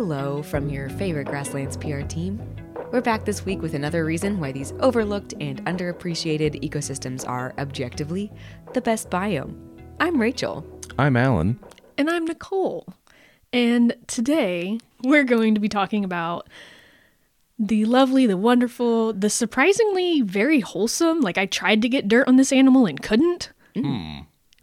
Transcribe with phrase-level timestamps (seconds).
[0.00, 2.40] Hello from your favorite Grasslands PR team.
[2.90, 8.32] We're back this week with another reason why these overlooked and underappreciated ecosystems are objectively
[8.72, 9.58] the best biome.
[10.00, 10.64] I'm Rachel.
[10.98, 11.60] I'm Alan.
[11.98, 12.86] And I'm Nicole.
[13.52, 16.48] And today we're going to be talking about
[17.58, 21.20] the lovely, the wonderful, the surprisingly very wholesome.
[21.20, 23.52] Like, I tried to get dirt on this animal and couldn't.
[23.76, 24.20] Hmm.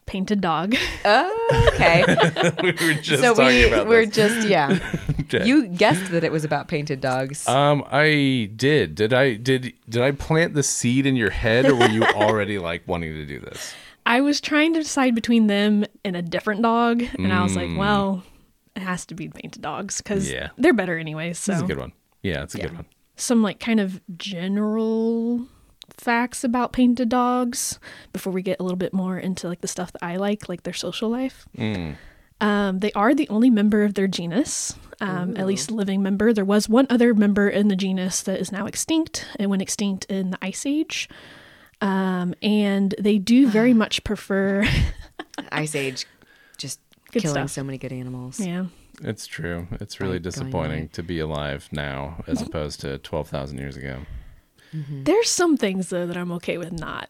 [0.08, 0.74] Painted dog.
[1.06, 2.04] Oh, okay.
[2.64, 4.16] we were just so talking we about we're this.
[4.16, 4.80] just yeah.
[5.28, 5.46] Okay.
[5.46, 7.46] You guessed that it was about painted dogs.
[7.50, 8.96] Um, I did.
[8.96, 12.58] Did I did did I plant the seed in your head, or were you already
[12.60, 13.76] like wanting to do this?
[14.06, 17.04] I was trying to decide between them and a different dog.
[17.20, 18.24] And I was like, well,
[18.78, 20.52] it has to be painted dogs because Yeah.
[20.58, 21.38] they're better anyways.
[21.40, 21.92] So, This is a good one.
[22.24, 22.86] Yeah, it's a good one.
[23.18, 25.46] some like kind of general
[25.96, 27.80] facts about painted dogs
[28.14, 30.64] before we get a little bit more into like the stuff that I like, like
[30.64, 31.48] their social life.
[32.40, 36.34] Um, they are the only member of their genus, um, at least living member.
[36.34, 40.06] There was one other member in the genus that is now extinct and went extinct
[40.06, 41.10] in the Ice Age.
[41.82, 44.68] Um, and they do very much prefer,
[45.52, 46.06] Ice Age,
[46.58, 46.80] just
[47.12, 47.50] Good killing stuff.
[47.52, 48.40] so many good animals.
[48.40, 48.66] yeah,
[49.02, 49.68] It's true.
[49.80, 53.78] It's really Right, going disappointing to be alive now as opposed to twelve thousand years
[53.78, 54.02] ago.
[54.74, 57.10] There's some things though that I'm okay with not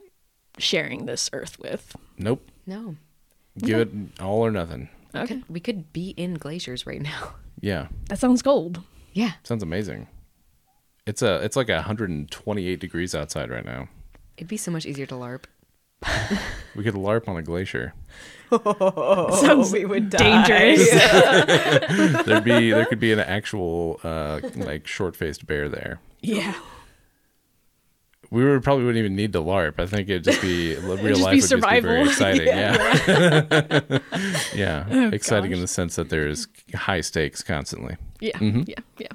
[0.59, 1.95] sharing this earth with.
[2.17, 2.49] Nope.
[2.65, 2.95] No,
[3.57, 3.89] Give it
[4.21, 4.89] all or nothing.
[5.15, 7.33] Okay, Could- we could be in glaciers right now.
[7.59, 8.81] Yeah, that sounds gold.
[9.13, 9.31] Yeah.
[9.43, 10.07] sounds amazing.
[11.07, 13.87] It's a it's like 128 degrees outside right now.
[14.37, 15.45] It'd be so much easier to LARP.
[16.75, 17.95] We could LARP on a glacier.
[18.51, 20.45] sounds we would die.
[20.45, 22.25] dangerous.
[22.25, 25.99] There'd be there could be an actual uh, like short faced bear there.
[26.21, 26.53] yeah.
[28.29, 29.79] We would probably wouldn't even need to LARP.
[29.79, 32.07] I think it'd just be real just life be would just be very survival.
[32.07, 32.47] exciting.
[34.53, 37.95] Yeah, yeah, Oh, exciting in the sense that there's high stakes constantly.
[38.19, 38.63] Yeah, Mm-hmm.
[38.67, 39.07] yeah, yeah.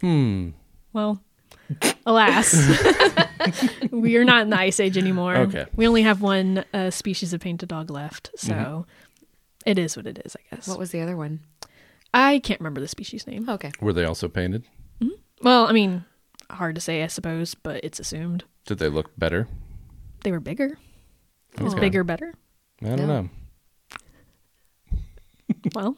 [0.00, 0.48] Hmm.
[0.92, 1.22] Well,
[2.04, 2.54] alas,
[3.90, 5.36] we are not in the ice age anymore.
[5.36, 5.66] Okay.
[5.76, 8.90] We only have one uh, species of painted dog left, so Mm-hmm.
[9.70, 10.66] it is what it is, I guess.
[10.68, 11.40] What was the other one?
[12.12, 13.48] I can't remember the species name.
[13.48, 13.70] Okay.
[13.80, 14.64] Were they also painted?
[15.40, 16.04] Well, I mean,
[16.54, 19.48] hard to say, I suppose, but it's assumed Did they look better?
[20.24, 20.78] they were bigger.
[21.60, 21.80] Is Okay.
[21.80, 22.32] bigger better?
[22.82, 23.06] I don't No.
[23.22, 23.28] know.
[25.74, 25.96] Well,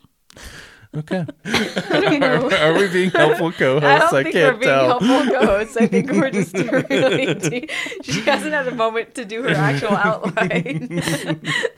[0.96, 1.26] Okay.
[1.44, 2.50] I don't know.
[2.50, 4.12] Are we being helpful co-hosts?
[4.12, 5.00] I, can't we're tell.
[5.00, 5.76] co-hosts.
[5.76, 6.54] I think we're just
[6.90, 7.34] really.
[7.34, 7.68] de-
[8.02, 11.00] she hasn't had a moment to do her actual outline.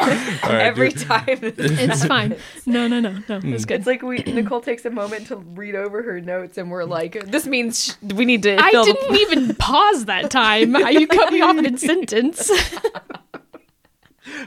[0.00, 1.24] All right, Every do- time.
[1.40, 2.36] it's fine.
[2.66, 3.40] No, no, no, no.
[3.40, 3.54] Hmm.
[3.54, 3.78] It's good.
[3.78, 7.12] It's like we Nicole takes a moment to read over her notes, and we're like,
[7.26, 10.74] "This means sh- we need to." I didn't even pause that time.
[10.76, 12.50] You cut me off mid sentence.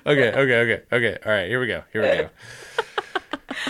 [0.05, 1.17] Okay, okay, okay, okay.
[1.25, 1.83] All right, here we go.
[1.93, 2.29] Here we go.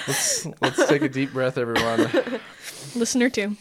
[0.08, 2.10] Let's let's take a deep breath, everyone.
[2.96, 3.56] Listener two.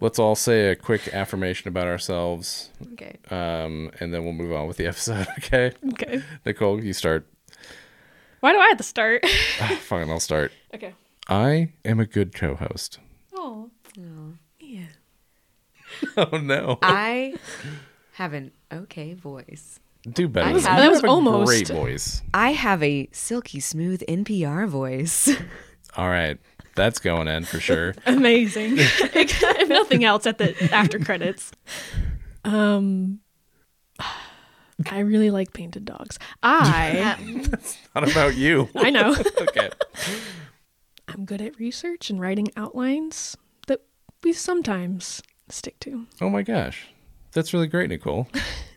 [0.00, 3.16] Let's all say a quick affirmation about ourselves, Okay.
[3.30, 5.26] um, and then we'll move on with the episode.
[5.38, 6.22] Okay, Okay.
[6.44, 7.26] Nicole, you start.
[8.40, 9.24] Why do I have to start?
[9.60, 10.50] Ah, Fine, I'll start.
[10.74, 10.94] okay.
[11.28, 12.98] I am a good co-host.
[13.34, 13.70] Oh.
[14.58, 14.86] Yeah.
[16.16, 17.34] Oh no, I
[18.14, 19.78] have an okay voice.
[20.10, 20.48] Do better.
[20.48, 22.22] I than have- You that was have a almost- great voice.
[22.32, 25.28] I have a silky smooth NPR voice.
[25.96, 26.38] All right,
[26.74, 27.94] that's going in for sure.
[28.06, 28.74] Amazing.
[28.78, 31.52] if nothing else, at the after credits.
[32.44, 33.20] Um,
[34.90, 36.18] I really like painted dogs.
[36.42, 37.16] I
[37.48, 38.68] that's Not about you.
[38.74, 39.70] I know Okay.
[41.08, 43.36] I'm good at research and writing outlines
[43.68, 43.80] that
[44.24, 46.06] we sometimes stick to.
[46.20, 46.88] Oh my gosh,
[47.32, 48.26] that's really great, Nicole.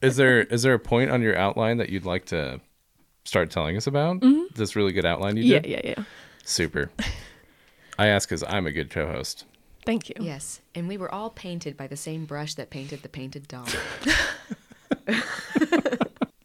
[0.02, 2.62] Is there is there a point on your outline that you'd like to
[3.25, 4.19] start telling us about?
[4.19, 4.53] Mm-hmm.
[4.56, 5.66] This really good outline you did.
[5.66, 5.94] yeah, yeah.
[5.97, 6.03] Yeah.
[6.44, 6.90] Super.
[8.00, 9.46] I ask because I'm a good co-host.
[9.85, 10.16] Thank you.
[10.19, 13.70] yes, and we were all painted by the same brush that painted the painted dog.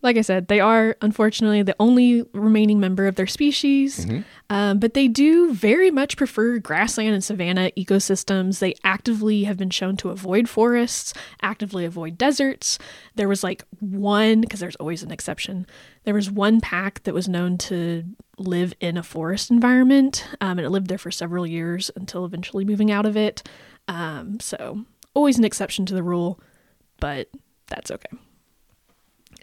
[0.03, 4.05] like I said, they are unfortunately the only remaining member of their species,
[4.51, 8.59] um, but they do very much prefer grassland and savanna ecosystems.
[8.59, 12.79] They actively have been shown to avoid forests, actively avoid deserts.
[13.15, 15.67] There was like one, because there's always an exception,
[16.05, 18.05] there was one pack that was known to
[18.39, 22.65] live in a forest environment, um, and it lived there for several years until eventually
[22.65, 23.43] moving out of it.
[23.87, 24.85] Um, so,
[25.15, 26.41] always an exception to the rule,
[26.99, 27.29] but
[27.69, 28.09] that's okay.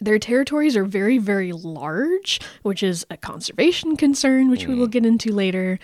[0.00, 5.04] Their territories are very, very large, which is a conservation concern, which we will get
[5.04, 5.78] into later.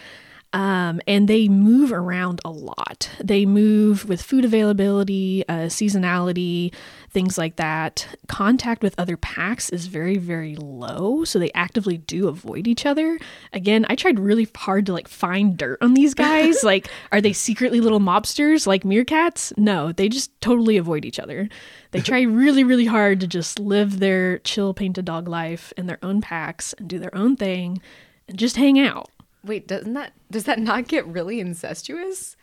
[0.53, 3.11] Um, and they move around a lot.
[3.23, 6.73] They move with food availability, uh, seasonality,
[7.11, 8.07] things like that.
[8.29, 13.19] Contact with other packs is very, very low, so they actively do avoid each other.
[13.53, 16.63] Again, I tried really hard to like find dirt on these guys.
[16.65, 19.53] like, are they secretly little mobsters like meerkats?
[19.59, 21.51] No, they just totally avoid each other.
[21.93, 25.99] They try really, really hard to just live their chill painted dog life in their
[26.03, 27.81] own packs and do their own thing
[28.29, 29.09] and just hang out.
[29.45, 32.37] Wait, doesn't that does that not get really incestuous?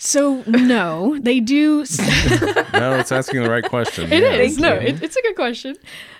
[0.00, 1.78] So no, they do.
[2.72, 4.12] no, it's asking the right question.
[4.12, 4.30] It Yeah.
[4.36, 5.76] is no, it, it's a good question.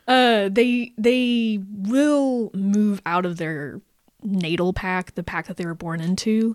[0.07, 3.81] Uh, they they will move out of their
[4.23, 6.55] natal pack, the pack that they were born into.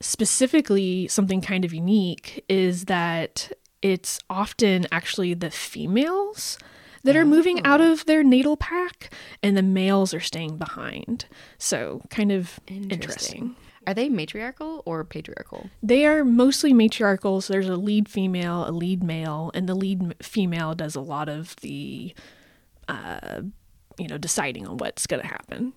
[0.00, 3.50] Specifically, something kind of unique is that
[3.84, 6.58] it's often actually the females
[7.02, 11.26] that are moving out of their natal pack, and the males are staying behind.
[11.58, 13.56] So, kind of interesting.
[13.86, 15.68] Are they matriarchal or patriarchal?
[15.82, 17.42] They are mostly matriarchal.
[17.42, 21.28] So there's a lead female, a lead male, and the lead female does a lot
[21.28, 22.14] of the,
[22.88, 23.42] uh,
[23.98, 25.74] you know, deciding on what's going to happen.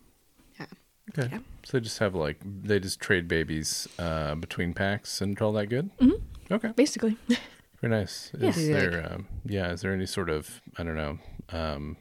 [0.58, 0.66] Yeah.
[1.10, 1.30] Okay.
[1.34, 1.40] Yeah.
[1.66, 5.68] So they just have like they just trade babies uh, between packs and all that
[5.68, 5.90] good.
[5.98, 6.54] Mm-hmm.
[6.54, 6.72] Okay.
[6.78, 7.18] Basically,
[7.82, 8.32] Very nice.
[8.38, 8.50] Yeah.
[8.50, 11.20] Is Do they, like- there, um, yeah, is there any sort of, I don't know,
[11.50, 11.96] um,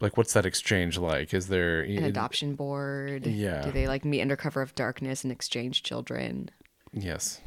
[0.00, 1.32] like what's that exchange like?
[1.32, 3.26] Is there An adoption board?
[3.26, 3.62] Yeah.
[3.62, 6.50] Do they like meet under cover of darkness and exchange children?
[6.92, 7.40] Yes.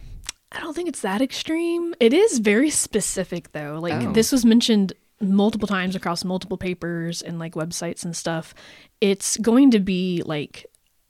[0.52, 1.94] I don't think it's that extreme.
[2.00, 3.80] It is very specific though.
[3.82, 4.12] Like Oh.
[4.14, 8.54] this was mentioned multiple times across multiple papers and like websites and stuff.
[9.02, 10.66] It's going to be like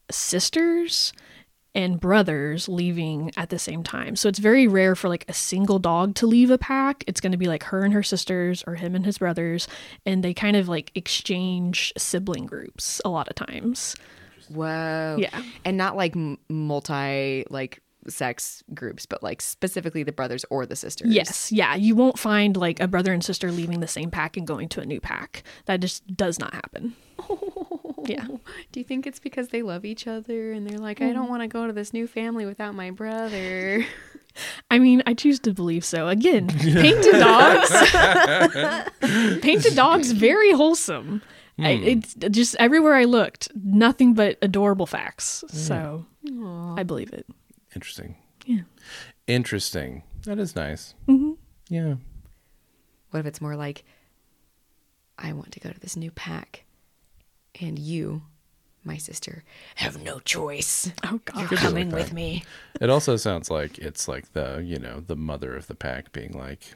[0.10, 1.14] sisters
[1.78, 4.16] and brothers leaving at the same time.
[4.16, 7.04] So it's very rare for like a single dog to leave a pack.
[7.06, 9.68] It's going to be like her and her sisters or him and his brothers
[10.04, 13.96] and they kind of like exchange sibling groups a lot of times.
[14.50, 15.18] Whoa.
[15.20, 15.44] Yeah.
[15.64, 16.16] And not like
[16.50, 21.14] multi like sex groups, but like specifically the brothers or the sisters.
[21.14, 24.48] Yes, yeah, you won't find like a brother and sister leaving the same pack and
[24.48, 25.44] going to a new pack.
[25.66, 26.96] That just does not happen.
[28.06, 28.28] Yeah.
[28.72, 31.30] Do you think it's because they love each other and they're like, I don't mm.
[31.30, 33.86] want to go to this new family without my brother?
[34.72, 36.08] I mean, I choose to believe so.
[36.08, 37.72] Again, painted dogs.
[39.42, 41.24] painted dogs, very wholesome.
[41.60, 41.84] I, hmm.
[41.84, 45.44] it's just everywhere I looked, nothing but adorable facts.
[45.50, 45.58] Hmm.
[45.58, 46.06] So
[46.78, 47.26] I believe it.
[47.76, 48.16] Interesting.
[48.46, 48.62] Yeah.
[49.26, 50.04] Interesting.
[50.24, 50.94] That is nice.
[51.08, 51.34] Mm-hmm.
[51.70, 51.96] Yeah.
[53.12, 53.84] What if it's more like,
[55.18, 56.64] I want to go to this new pack,
[57.62, 58.24] and you,
[58.84, 59.44] my sister,
[59.76, 60.92] have no choice.
[61.04, 61.48] Oh God.
[61.48, 62.44] Could be Coming like with me.
[62.80, 66.34] It also sounds like it's like the, you know, the mother of the pack being
[66.34, 66.74] like,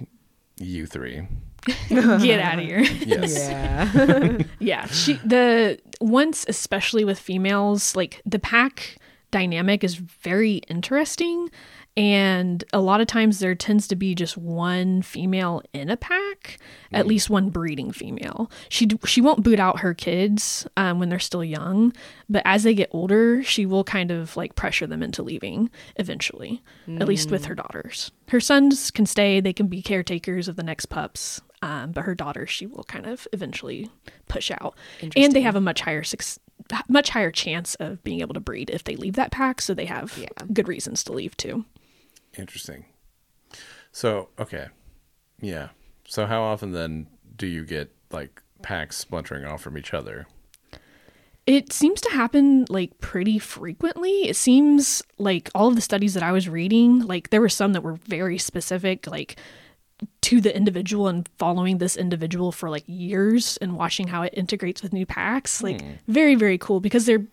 [0.57, 1.27] you three.
[1.89, 2.81] Get out of here.
[2.81, 3.37] Yes.
[3.37, 4.37] Yeah.
[4.59, 8.97] Yeah, she the once especially with females, like the pack
[9.31, 11.49] dynamic is very interesting
[11.97, 16.57] and a lot of times there tends to be just one female in a pack,
[16.91, 18.49] at least one breeding female.
[18.69, 21.93] She d- she won't boot out her kids um, when they're still young,
[22.29, 26.63] but as they get older, she will kind of like pressure them into leaving eventually.
[26.87, 28.11] At least with her daughters.
[28.29, 31.41] Her sons can stay; they can be caretakers of the next pups.
[31.63, 33.89] Um, but her daughters, she will kind of eventually
[34.27, 34.75] push out,
[35.15, 36.21] and they have a much higher suc
[36.87, 39.61] much higher chance of being able to breed if they leave that pack.
[39.61, 40.29] So they have Yeah.
[40.53, 41.65] good reasons to leave too.
[42.37, 42.85] Interesting.
[43.91, 44.67] So, okay.
[45.41, 45.69] Yeah.
[46.07, 50.27] So, how often then do you get like packs splintering off from each other?
[51.47, 54.29] It seems to happen like pretty frequently.
[54.29, 57.73] It seems like all of the studies that I was reading, like there were some
[57.73, 59.37] that were very specific, like
[60.21, 64.81] to the individual and following this individual for like years and watching how it integrates
[64.81, 65.63] with new packs.
[65.63, 65.91] Like hmm.
[66.07, 67.25] very, very cool because they're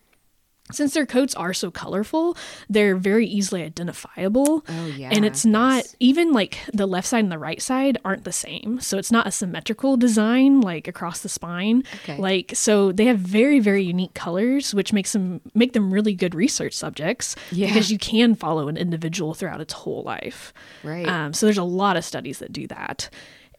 [0.71, 2.37] since their coats are so colorful,
[2.69, 4.63] they're very easily identifiable.
[4.69, 8.23] Oh, yeah, And it's not even like the left side and the right side aren't
[8.23, 8.79] the same.
[8.79, 11.83] So it's not a symmetrical design like across the spine.
[12.03, 12.17] Okay.
[12.17, 16.35] Like so they have very very unique colors which makes them make them really good
[16.35, 17.67] research subjects Yeah.
[17.67, 20.53] because you can follow an individual throughout its whole life.
[20.83, 21.07] Right.
[21.07, 23.09] Um, so there's a lot of studies that do that,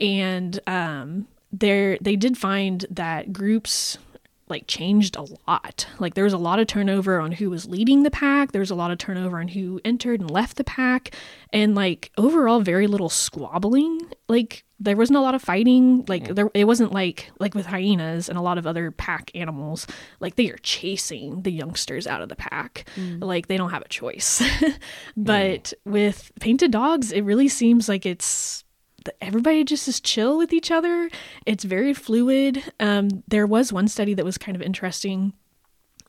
[0.01, 3.99] and um, there they did find that groups
[4.51, 5.87] like changed a lot.
[5.99, 8.53] Like there was a lot of turnover on who was leading the pack.
[8.53, 11.15] There was a lot of turnover on who entered and left the pack,
[11.53, 14.01] and like overall very little squabbling.
[14.29, 16.05] Like there wasn't a lot of fighting.
[16.09, 19.87] Like there it wasn't like like with hyenas and a lot of other pack animals.
[20.21, 22.87] Like they are chasing the youngsters out of the pack.
[22.97, 23.23] Mm.
[23.23, 24.43] Like they don't have a choice.
[25.17, 28.65] but with painted dogs, it really seems like it's
[29.21, 31.11] everybody just is chill with each other.
[31.47, 32.63] It's very fluid.
[32.81, 35.33] Um, there was one study that was kind of interesting.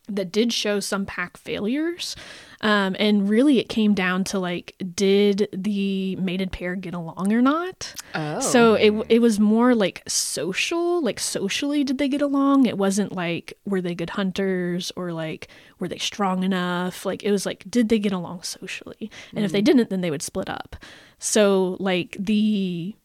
[0.09, 2.15] that did show some pack failures.
[2.61, 7.41] Um, and really, it came down to like, did the mated pair get along or
[7.41, 7.95] not?
[8.13, 8.39] Oh.
[8.39, 12.65] So it it was more like social, like socially, did they get along?
[12.65, 15.47] It wasn't like were they good hunters or like
[15.79, 17.05] were they strong enough?
[17.05, 19.09] Like it was like did they get along socially?
[19.35, 20.75] And if they didn't, then they would split up.
[21.23, 22.95] So like the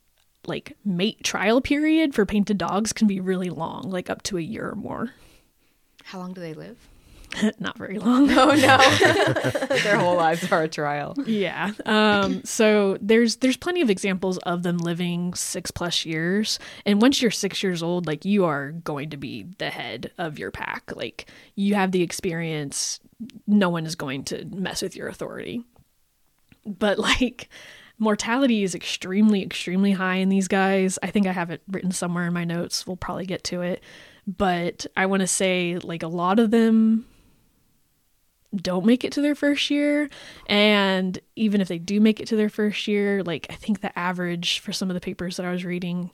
[0.46, 4.40] like mate trial period for painted dogs can be really long, like up to a
[4.40, 5.10] year or more.
[6.02, 6.78] How long do they live?
[7.60, 8.30] Not very long.
[8.38, 9.76] Oh no.
[9.82, 11.14] Their whole lives are a trial.
[11.26, 11.72] Yeah.
[11.84, 16.58] Um, so there's there's plenty of examples of them living six plus years.
[16.86, 20.38] And once you're six years old, like you are going to be the head of
[20.38, 20.90] your pack.
[20.96, 22.98] Like you have the experience.
[23.46, 25.64] No one is going to mess with your authority.
[26.64, 27.50] But like
[27.98, 30.98] mortality is extremely, extremely high in these guys.
[31.02, 32.86] I think I have it written somewhere in my notes.
[32.86, 33.82] We'll probably get to it.
[34.26, 37.06] But I want to say like a lot of them
[38.54, 40.08] don't make it to their first year
[40.46, 43.98] and even if they do make it to their first year like i think the
[43.98, 46.10] average for some of the papers that i was reading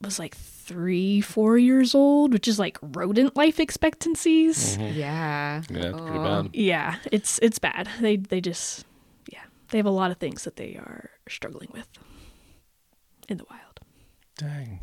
[0.00, 4.96] was like three four years old which is like rodent life expectancies mm-hmm.
[4.96, 5.62] Yeah.
[5.70, 6.42] Yeah, it's pretty Oh.
[6.44, 6.50] bad.
[6.54, 8.91] yeah it's it's bad they they just yeah
[9.72, 11.88] they have a lot of things that they are struggling with
[13.28, 13.80] in the wild
[14.38, 14.78] Dang.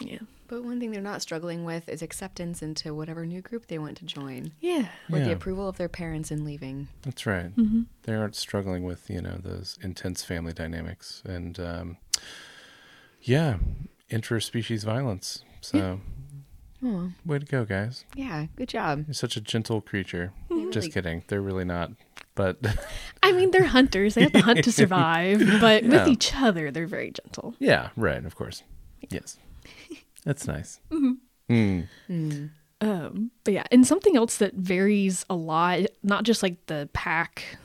[0.00, 0.18] yeah
[0.48, 3.96] But one thing they're not struggling with is acceptance into whatever new group they want
[3.98, 6.88] to join, yeah or the approval of their parents in leaving.
[7.02, 7.54] That's right.
[7.56, 7.82] Mm-hmm.
[8.02, 11.96] They aren't struggling with you know those intense family dynamics and um,
[13.22, 13.58] yeah,
[14.10, 15.44] interspecies violence.
[15.60, 16.00] So,
[16.82, 18.04] Oh, way to go, guys!
[18.16, 18.46] yeah.
[18.56, 19.04] Good job.
[19.06, 20.32] You're such a gentle creature.
[20.48, 21.22] They Just kidding.
[21.28, 21.90] They're really not.
[22.40, 22.76] But
[23.22, 25.90] i mean they're hunters they have to hunt to survive but Yeah.
[25.90, 28.24] with each other they're very gentle yeah, right.
[28.24, 28.62] Of course.
[29.10, 29.36] Yes,
[30.24, 30.80] that's nice.
[31.50, 32.50] Mm.
[32.80, 37.58] Um, but yeah, and something else that varies a lot, not just like the pack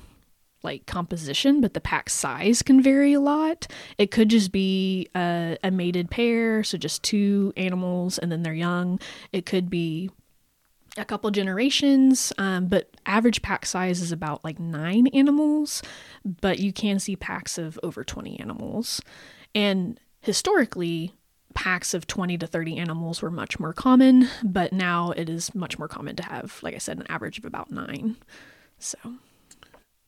[0.64, 3.68] like composition, but the pack size can vary a lot.
[4.00, 8.54] It could just be a, a mated pair, so just two animals and then they're
[8.56, 9.00] young.
[9.32, 10.10] It could be
[10.98, 15.82] a couple generations, um, but average pack size is about like nine animals,
[16.24, 19.02] but you can see packs of over 20 animals.
[19.54, 21.14] And historically,
[21.54, 25.80] packs of 20 to 30 animals were much more common, but now it is much
[25.80, 28.18] more common to have, like I said, an average of about nine.
[28.80, 28.98] So,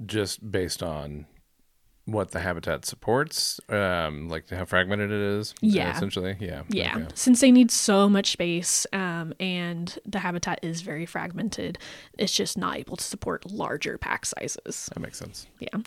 [0.05, 1.25] Just based on
[2.07, 5.53] what the habitat supports, um, like how fragmented it is.
[5.61, 5.93] Yeah.
[5.93, 6.37] essentially.
[6.39, 6.63] Yeah.
[6.69, 7.07] yeah, Okay.
[7.15, 11.77] since they need so much space um, and the habitat is very fragmented,
[12.17, 14.89] it's just not able to support larger pack sizes.
[14.93, 15.47] That makes sense.
[15.59, 15.79] Yeah.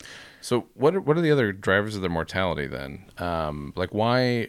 [0.43, 3.07] So what are, what are the other drivers of their mortality then?
[3.17, 4.49] Um, like why?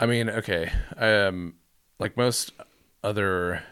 [0.00, 1.56] I mean, okay, um,
[1.98, 2.52] like most
[3.04, 3.62] other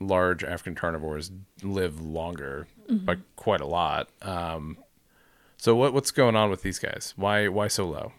[0.00, 1.30] large African carnivores
[1.62, 4.08] live longer by quite a lot.
[4.22, 4.78] Um,
[5.66, 7.12] so what what's going on with these guys?
[7.16, 8.12] Why why so low?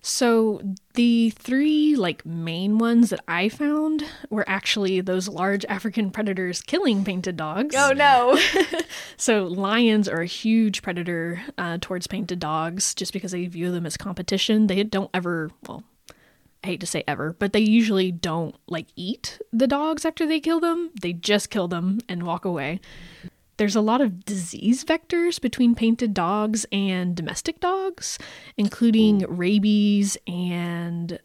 [0.00, 0.62] So
[0.94, 7.04] the three like main ones that I found were actually those large African predators killing
[7.04, 7.74] painted dogs.
[7.76, 8.38] Oh no.
[9.18, 13.84] So lions are a huge predator uh, towards painted dogs just because they view them
[13.84, 14.66] as competition.
[14.66, 15.84] They don't ever, well,
[16.64, 20.40] I hate to say ever, but they usually don't like eat the dogs after they
[20.40, 20.92] kill them.
[20.98, 22.80] They just kill them and walk away.
[23.60, 28.18] There's a lot of disease vectors between painted dogs and domestic dogs,
[28.56, 31.18] including rabies and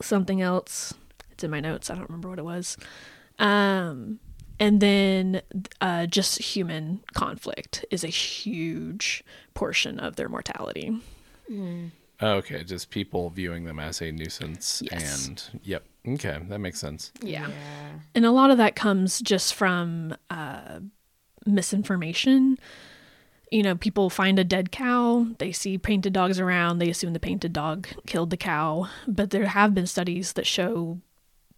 [0.00, 0.94] something else.
[1.32, 1.90] It's in my notes.
[1.90, 2.76] I don't remember what it was.
[3.40, 4.20] Um,
[4.60, 5.42] and then
[5.80, 11.00] uh, just human conflict is a huge portion of their mortality.
[11.50, 15.26] Oh, okay, just people viewing them as a nuisance Yes.
[15.26, 15.84] and yep.
[16.06, 17.10] Okay, that makes sense.
[17.22, 17.48] Yeah.
[18.14, 20.78] And a lot of that comes just from uh,
[21.46, 22.58] misinformation.
[23.50, 27.20] You know, people find a dead cow, they see painted dogs around, they assume the
[27.20, 28.88] painted dog killed the cow.
[29.06, 31.00] But there have been studies that show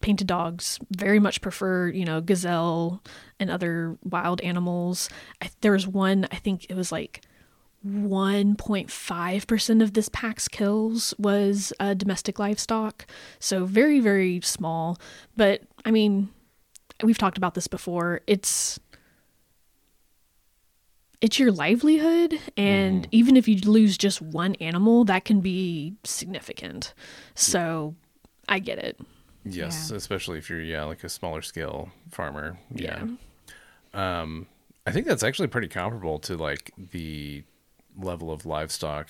[0.01, 3.03] painted dogs very much prefer, you know, gazelle
[3.39, 5.09] and other wild animals.
[5.43, 7.23] I, there was one, I think it was like
[7.87, 13.07] 1.5% of this pack's kills was uh, domestic livestock.
[13.39, 14.99] So very, very small.
[15.37, 16.29] But I mean,
[17.03, 18.21] we've talked about this before.
[18.27, 18.79] It's
[21.21, 26.95] it's your livelihood and even if you lose just one animal that can be significant
[27.35, 27.95] so
[28.49, 28.99] i get it
[29.43, 29.97] Yes, Yeah.
[29.97, 32.59] especially if you're yeah like a smaller scale farmer.
[32.75, 33.07] Yeah.
[33.95, 34.21] yeah.
[34.21, 34.47] Um,
[34.87, 37.43] I think that's actually pretty comparable to like the
[37.97, 39.09] level of livestock,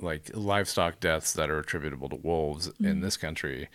[0.00, 3.68] like livestock deaths that are attributable to wolves in this country.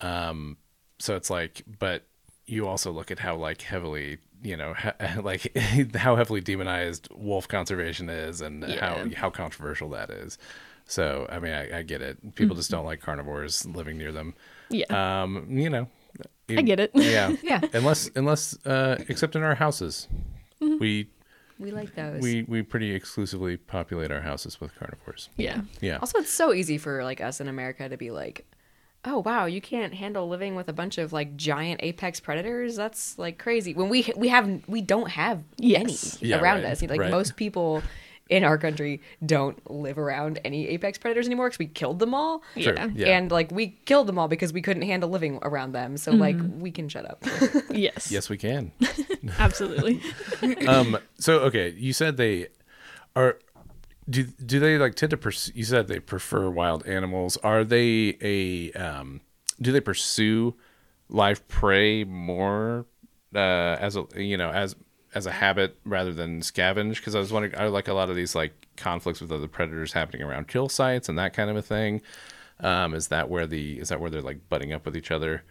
[0.00, 0.56] Um,
[0.98, 2.06] so it's like, but
[2.46, 5.56] you also look at how like heavily you know ha- like
[5.94, 9.16] how heavily demonized wolf conservation is and how Yeah.
[9.16, 10.38] how controversial that is.
[10.86, 12.34] So I mean, I, I get it.
[12.34, 14.34] People just don't like carnivores living near them.
[14.70, 15.22] Yeah.
[15.22, 15.88] Um, you know,
[16.48, 16.90] I get it.
[16.94, 17.60] Yeah, Yeah.
[17.74, 20.08] Unless unless uh, except in our houses,
[20.62, 20.78] Mm-hmm.
[20.78, 21.08] we
[21.58, 22.20] We like those.
[22.22, 25.28] we we pretty exclusively populate our houses with carnivores.
[25.36, 25.60] yeah.
[25.80, 25.98] Yeah.
[25.98, 28.44] Also, it's so easy for like us in America to be like,
[29.08, 32.76] "Oh wow, you can't handle living with a bunch of like giant apex predators.
[32.76, 36.18] That's like crazy." When we we have we don't have Yes.
[36.20, 36.82] any Yeah, around right, us.
[36.82, 37.10] Like right.
[37.10, 37.82] most people
[38.30, 42.42] in our country don't live around any apex predators anymore because we killed them all.
[42.52, 42.88] True, Yeah.
[42.94, 43.16] yeah.
[43.16, 45.96] And like we killed them all because we couldn't handle living around them.
[45.96, 47.24] So like we can shut up.
[47.70, 48.12] Yes.
[48.12, 48.70] Yes, we can.
[49.38, 50.00] Absolutely.
[50.68, 52.48] um so okay you said they
[53.16, 53.38] are
[54.08, 57.36] do do they like tend to pursue you said they prefer wild animals.
[57.38, 59.20] Are they a um
[59.60, 60.54] do they pursue
[61.08, 62.86] live prey more
[63.34, 64.76] uh as a you know as
[65.14, 66.96] as a habit rather than scavenge?
[66.96, 69.92] Because i was wondering i like a lot of these like conflicts with other predators
[69.92, 72.00] happening around kill sites and that kind of a thing.
[72.60, 75.44] Um is that where the is that where they're like butting up with each other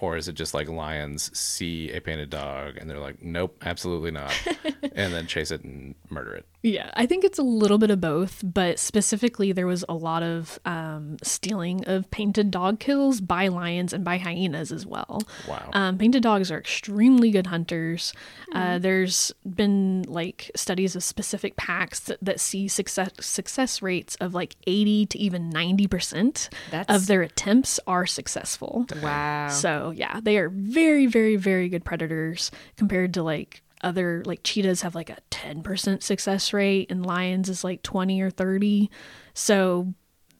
[0.00, 4.10] or is it just like lions see a painted dog and they're like nope absolutely
[4.10, 4.32] not
[4.94, 8.00] and then chase it and murder it Yeah, I think it's a little bit of
[8.00, 13.48] both, but specifically, there was a lot of um, stealing of painted dog kills by
[13.48, 15.20] lions and by hyenas as well.
[15.46, 15.68] Wow.
[15.74, 18.14] Um, painted dogs are extremely good hunters.
[18.50, 24.32] Uh, there's been like studies of specific packs that, that see success success rates of
[24.32, 26.48] like 80 to even 90 percent
[26.88, 28.86] of their attempts are successful.
[29.02, 29.48] wow.
[29.48, 34.82] So yeah, they are very, very, very good predators compared to like other like cheetahs
[34.82, 38.90] have like a 10% success rate and lions is like 20 or 30.
[39.34, 39.92] So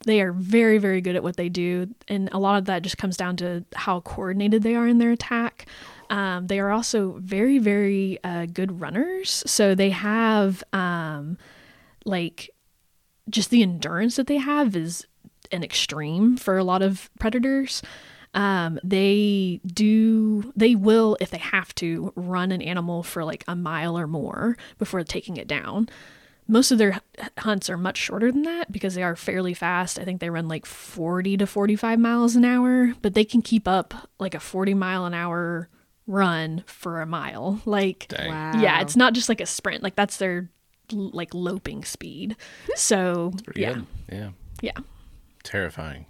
[0.06, 1.88] they are very, very good at what they do.
[2.08, 5.12] And a lot of that just comes down to how coordinated they are in their
[5.12, 5.66] attack.
[6.10, 9.42] Um, they are also very, very uh, good runners.
[9.46, 11.38] So they have um,
[12.04, 12.50] like
[13.30, 15.06] just the endurance that they have is
[15.52, 17.82] an extreme for a lot of predators.
[18.34, 23.54] Um, they do, they will, if they have to, run an animal for like a
[23.54, 25.88] mile or more before taking it down.
[26.46, 27.00] Most of their
[27.38, 29.98] hunts are much shorter than that because they are fairly fast.
[29.98, 33.66] I think they run like 40 to 45 miles an hour, but they can keep
[33.66, 35.70] up like a 40 mile an hour
[36.06, 37.62] run for a mile.
[37.64, 38.52] Like, wow.
[38.60, 39.82] yeah, it's not just like a sprint.
[39.82, 40.50] Like that's their
[40.92, 42.36] like loping speed.
[42.74, 43.86] So Pretty yeah, good.
[44.12, 44.30] Yeah.
[44.60, 44.78] yeah,
[45.44, 46.06] Terrifying.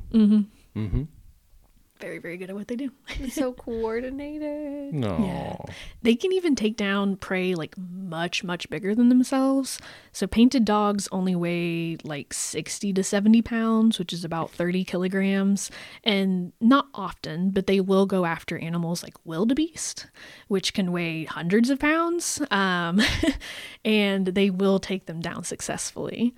[2.00, 2.90] Very very good at what they do.
[3.30, 4.94] So coordinated.
[4.94, 5.64] No.
[6.02, 9.78] They can even take down prey like much much bigger than themselves.
[10.12, 15.70] So painted dogs only weigh like sixty to seventy pounds, which is about thirty kilograms,
[16.02, 20.06] and not often, but they will go after animals like wildebeest,
[20.48, 23.00] which can weigh hundreds of pounds, um,
[23.84, 26.34] and they will take them down successfully.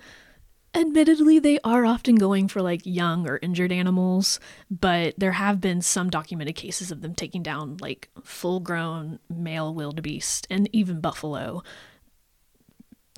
[0.77, 5.81] Admittedly, they are often going for like young or injured animals, but there have been
[5.81, 11.63] some documented cases of them taking down like full grown male wildebeest and even buffalo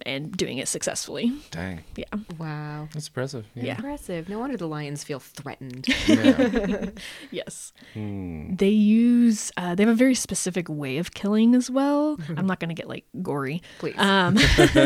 [0.06, 1.32] and doing it successfully.
[1.52, 1.84] Dang.
[1.96, 2.06] Yeah.
[2.38, 2.88] Wow.
[2.94, 3.46] That's impressive.
[3.56, 3.76] Yeah.
[3.76, 4.30] Impressive.
[4.30, 5.88] No wonder the lions feel threatened.
[6.10, 6.90] Yeah.
[7.32, 7.72] Yes.
[7.94, 8.56] Hmm.
[8.56, 12.18] They use, uh, they have a very specific way of killing as well.
[12.38, 13.62] I'm not going to get like gory.
[13.78, 13.98] Please.
[13.98, 14.38] Um,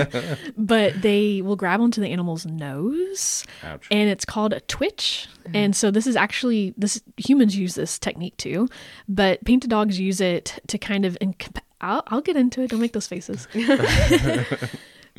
[0.58, 3.88] but they will grab onto the animal's nose Ouch.
[3.90, 5.28] and it's called a twitch.
[5.54, 8.70] And so this is actually this humans use this technique too,
[9.10, 12.70] but painted dogs use it to kind of incap- I'll, I'll get into it.
[12.70, 13.48] Don't make those faces.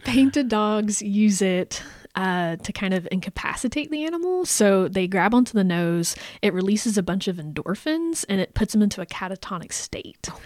[0.02, 1.82] Painted dogs use it
[2.14, 4.44] uh, to kind of incapacitate the animal.
[4.44, 8.72] So they grab onto the nose, it releases a bunch of endorphins, and it puts
[8.72, 10.28] them into a catatonic state.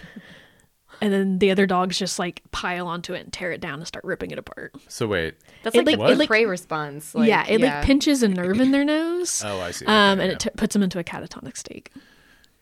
[1.01, 3.87] And then the other dogs just like pile onto it and tear it down and
[3.87, 4.75] start ripping it apart.
[4.89, 5.35] So wait.
[5.63, 7.15] That's It like, like- the it like- prey response.
[7.15, 9.41] Like, yeah, it like pinches a nerve in their nose.
[9.45, 9.85] Oh, I see.
[9.85, 10.35] Um, Okay, and yeah.
[10.35, 11.87] it t- puts them into a catatonic state.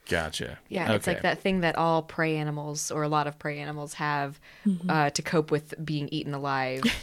[0.07, 0.59] Gotcha.
[0.69, 3.93] Yeah, it's like that thing that all prey animals or a lot of prey animals
[3.95, 4.89] have mm-hmm.
[4.89, 6.83] uh, to cope with being eaten alive.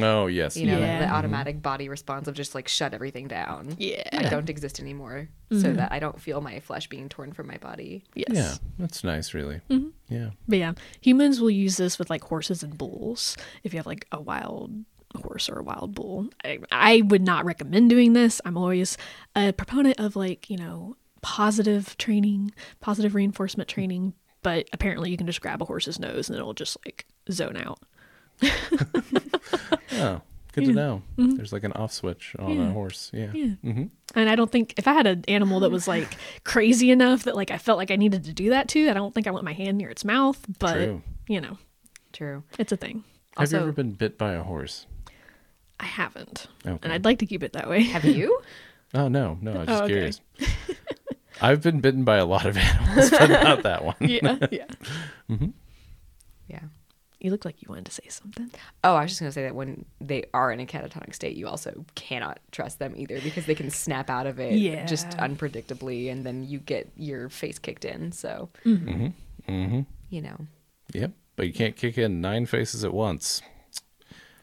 [0.00, 0.56] Oh yes.
[0.56, 0.98] You know, Yeah.
[0.98, 1.14] the mm-hmm.
[1.14, 3.74] automatic body response of just like shut everything down.
[3.78, 4.02] Yeah.
[4.12, 5.76] I don't exist anymore, so mm-hmm.
[5.76, 8.04] that I don't feel my flesh being torn from my body.
[8.14, 8.28] Yes.
[8.30, 9.32] Yeah, that's nice.
[9.32, 9.62] Really.
[10.08, 10.30] Yeah.
[10.46, 13.36] But yeah, humans will use this with like horses and bulls.
[13.62, 14.84] If you have like a wild
[15.16, 18.40] horse or a wild bull, I, I would not recommend doing this.
[18.44, 18.98] I'm always
[19.34, 24.14] a proponent of like, you know, positive training, positive reinforcement training.
[24.42, 27.80] But apparently, you can just grab a horse's nose and it'll just like zone out.
[29.92, 30.20] Oh,
[30.52, 31.02] Good to know.
[31.16, 32.60] There's like an off switch on Mm-hmm.
[32.60, 32.68] Yeah.
[32.68, 33.10] a horse.
[33.14, 33.30] Yeah.
[33.32, 33.46] Yeah.
[33.72, 33.82] hmm
[34.14, 37.36] And I don't think if I had an animal that was like crazy enough that
[37.36, 39.44] like I felt like I needed to do that to, I don't think I want
[39.44, 40.44] my hand near its mouth.
[40.58, 41.02] But True.
[41.28, 41.58] you know,
[42.12, 42.42] True.
[42.58, 43.04] it's a thing.
[43.36, 44.86] Have Also, you ever been bit by a horse?
[45.80, 46.78] I haven't, Okay.
[46.82, 47.82] and I'd like to keep it that way.
[47.84, 48.40] have you?
[48.94, 49.92] Oh no, no, I was just Oh, okay.
[49.92, 50.20] curious.
[51.40, 53.96] I've been bitten by a lot of animals, but not that one.
[54.00, 54.66] yeah, yeah.
[55.30, 55.50] Mm-hmm.
[56.48, 56.60] Yeah.
[57.20, 58.50] You look like you wanted to say something.
[58.82, 61.48] Oh, I was just gonna say that when they are in a catatonic state, you
[61.48, 66.24] also cannot trust them either because they can snap out of it just unpredictably, and
[66.24, 68.12] then you get your face kicked in.
[68.12, 68.88] So mm-hmm.
[68.88, 69.52] Mm-hmm.
[69.52, 69.80] mm-hmm.
[70.08, 70.46] you know,
[70.94, 73.42] Yep, but you can't kick in nine faces at once.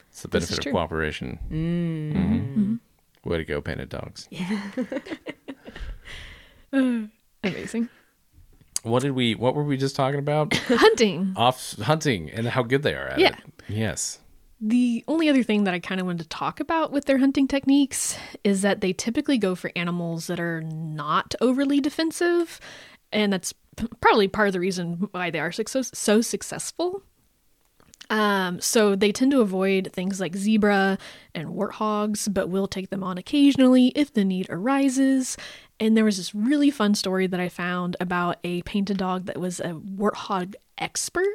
[0.10, 0.72] It's the benefit of true.
[0.72, 1.40] cooperation.
[1.50, 2.14] Mm.
[2.14, 3.30] Mm-hmm.
[3.30, 4.30] Way to go, painted dogs.
[7.44, 7.90] Amazing.
[8.84, 9.34] What did we?
[9.36, 10.54] What were we just talking about?
[10.68, 11.34] Hunting.
[11.36, 13.30] Off hunting and how good they are at Yeah.
[13.30, 13.44] it.
[13.68, 14.20] Yes.
[14.62, 17.48] The only other thing that I kind of wanted to talk about with their hunting
[17.48, 22.60] techniques is that they typically go for animals that are not overly defensive,
[23.12, 27.04] and that's p- probably part of the reason why they are so so successful.
[28.10, 31.00] Um, so they tend to avoid things like zebra
[31.34, 35.38] and warthogs, but will take them on occasionally if the need arises.
[35.80, 39.38] And there was this really fun story that I found about a painted dog that
[39.38, 41.28] was a warthog expert.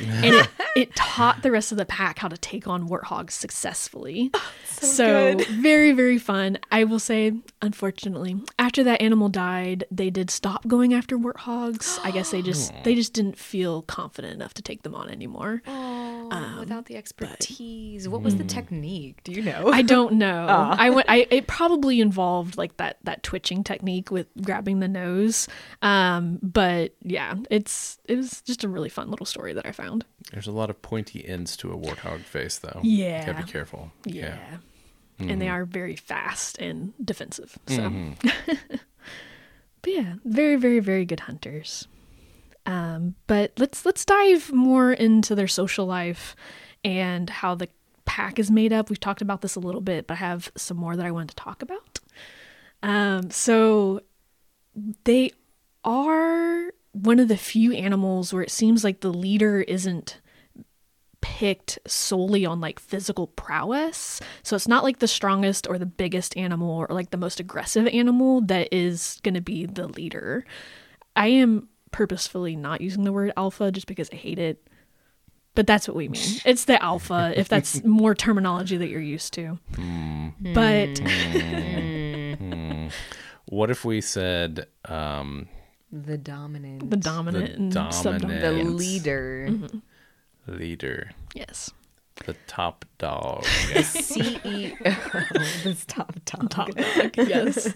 [0.00, 4.30] and it, it taught the rest of the pack how to take on warthogs successfully.
[4.64, 6.58] so very, very fun.
[6.70, 11.98] I will say, unfortunately, after that animal died, they did stop going after warthogs.
[12.04, 15.62] I guess they just they just didn't feel confident enough to take them on anymore.
[15.66, 18.48] oh, without the expertise, what was the hmm.
[18.48, 19.22] technique?
[19.24, 19.70] Do you know?
[19.72, 20.46] I don't know.
[20.78, 21.08] I went.
[21.10, 25.48] I it probably involved like that that twitching technique with grabbing the nose.
[25.82, 30.04] Um, but yeah, it's it was just a really fun little story that I found.
[30.32, 32.80] There's a lot of pointy ends to a warthog face, though.
[32.82, 33.26] Yeah.
[33.26, 33.92] Gotta be careful.
[34.04, 34.38] Yeah.
[35.18, 37.58] And they are very fast and defensive.
[37.66, 37.92] So,
[39.82, 41.86] but yeah, very, very, very good hunters.
[42.64, 46.34] Um, but let's let's dive more into their social life
[46.84, 47.68] and how the
[48.04, 48.90] pack is made up.
[48.90, 51.30] We've talked about this a little bit, but I have some more that I wanted
[51.30, 51.99] to talk about.
[52.82, 54.00] Um, so
[55.04, 55.30] they
[55.84, 60.20] are one of the few animals where it seems like the leader isn't
[61.20, 64.20] picked solely on like physical prowess.
[64.42, 67.86] So it's not like the strongest or the biggest animal or like the most aggressive
[67.88, 70.44] animal that is going to be the leader.
[71.14, 74.66] I am purposefully not using the word alpha just because I hate it.
[75.54, 76.40] But that's what we mean.
[76.44, 79.58] It's the alpha, if that's more terminology that you're used to.
[80.54, 81.00] But
[83.46, 85.48] What if we said um,
[85.90, 88.40] the dominant, the dominant and subdominant.
[88.40, 88.76] the dominant.
[88.76, 89.50] leader,
[90.46, 91.70] leader, Yes.
[92.26, 93.42] the top dog?
[93.44, 94.78] CEO,
[95.64, 96.50] the top dog.
[96.50, 97.72] top dog yes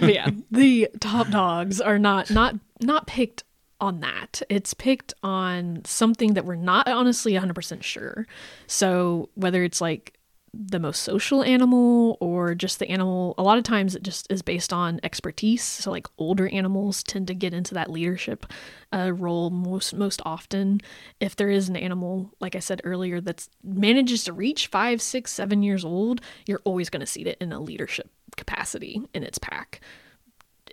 [0.00, 3.42] but yeah the top dogs are not not not picked
[3.80, 8.26] on that it's picked on something that we're not honestly 100% sure
[8.66, 10.15] so whether it's like
[10.58, 14.42] the most social animal or just the animal a lot of times it just is
[14.42, 15.62] based on expertise.
[15.62, 18.46] So like older animals tend to get into that leadership
[18.92, 20.80] uh, role most most often.
[21.20, 25.32] If there is an animal like i said earlier that manages to reach five six
[25.32, 29.38] seven years old you're always going to see it in a leadership capacity in its
[29.38, 29.80] pack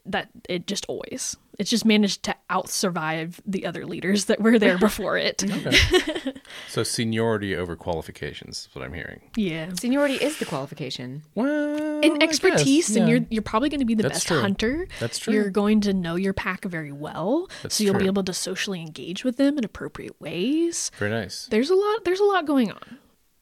[0.06, 4.58] that it just always it's just managed to out survive the other leaders that were
[4.60, 5.44] there before it
[6.68, 9.22] So seniority over qualifications is what I'm hearing.
[9.38, 11.24] yeah Seniority is the qualification.
[11.36, 14.28] Well, in I guess, expertise and you're you're probably going to be the That's best
[14.28, 14.42] true.
[14.42, 15.34] hunter That's true.
[15.34, 18.82] you're going to know your pack very well That's so you'll be able to socially
[18.82, 21.46] engage with them in appropriate ways very nice.
[21.48, 22.98] there's a lot there's a lot going on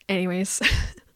[0.10, 0.62] anyways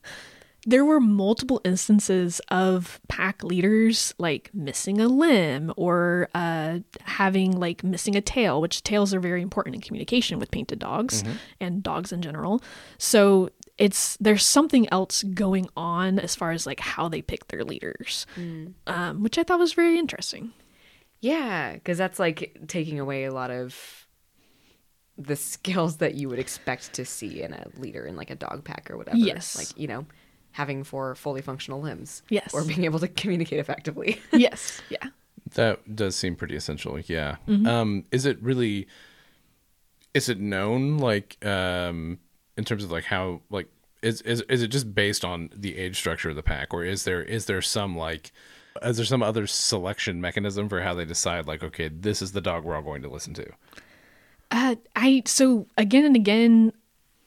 [0.65, 7.83] there were multiple instances of pack leaders like missing a limb or uh, having like
[7.83, 11.23] missing a tail which tails are very important in communication with painted dogs
[11.59, 12.61] and dogs in general
[12.97, 17.63] so it's there's something else going on as far as like how they pick their
[17.63, 18.25] leaders
[18.87, 20.51] um, which i thought was very interesting
[21.21, 24.07] Yeah, because that's like taking away a lot of
[25.17, 28.63] the skills that you would expect to see in a leader in like a dog
[28.63, 29.17] pack or whatever.
[29.17, 29.55] Yes.
[29.57, 30.05] Like, you know,
[30.55, 32.23] having four fully functional limbs.
[32.29, 32.53] Yes.
[32.53, 34.21] Or being able to communicate effectively.
[34.31, 35.09] yes yeah
[35.55, 36.97] That does seem pretty essential.
[36.99, 37.35] Yeah.
[37.47, 37.67] Mm-hmm.
[37.67, 38.87] Um, is it really?
[40.13, 42.19] Is it known like um
[42.57, 43.67] in terms of like how like
[44.01, 47.03] is is is it just based on the age structure of the pack, or is
[47.03, 48.31] there is there some like
[48.81, 52.41] is there some other selection mechanism for how they decide like okay this is the
[52.41, 53.45] dog we're all going to listen to?
[54.51, 56.71] Uh, I so again and again,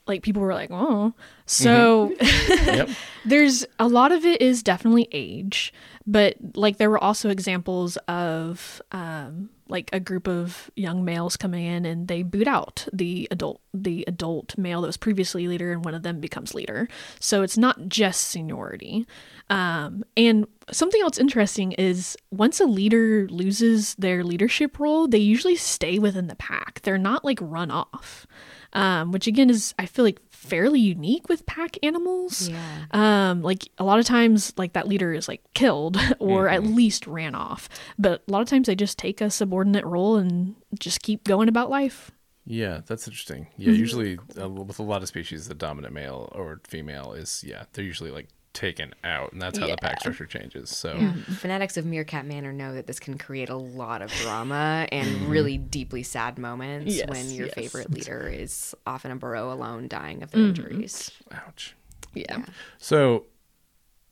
[0.09, 1.13] like people were like, oh.
[1.47, 2.91] So Yep.
[3.25, 5.73] there's a lot of it is definitely age,
[6.07, 11.65] but like there were also examples of um, like a group of young males coming
[11.65, 15.85] in and they boot out the adult the adult male that was previously leader and
[15.85, 16.89] one of them becomes leader.
[17.21, 19.07] So it's not just seniority.
[19.51, 25.57] Um, and something else interesting is once a leader loses their leadership role, they usually
[25.57, 26.81] stay within the pack.
[26.83, 28.27] They're not like run off
[28.73, 32.49] um, which again is I feel like fairly unique with pack animals.
[32.49, 32.85] Yeah.
[32.93, 37.07] Um, like a lot of times, like that leader is like killed or at least
[37.07, 41.03] ran off, but a lot of times they just take a subordinate role and just
[41.03, 42.11] keep going about life.
[42.51, 43.49] Yeah, that's interesting.
[43.59, 47.65] Yeah, usually uh, with a lot of species, the dominant male or female is yeah,
[47.73, 50.71] they're usually like taken out, and that's how the pack structure changes.
[50.71, 51.13] So Yeah.
[51.13, 51.33] Mm-hmm.
[51.35, 55.29] Fanatics of Meerkat Manor know that this can create a lot of drama and mm-hmm.
[55.31, 57.55] really deeply sad moments Yes, when your yes.
[57.55, 60.49] favorite leader is off in a burrow alone, dying of their mm-hmm.
[60.49, 61.11] injuries.
[61.33, 61.77] ouch.
[62.15, 62.45] Yeah.
[62.79, 63.27] So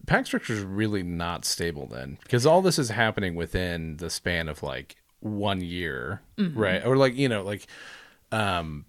[0.07, 4.49] pack structure is really not stable then, because all this is happening within the span
[4.49, 6.85] of like one year, right?
[6.85, 7.67] Or like you know, like
[8.31, 8.85] um,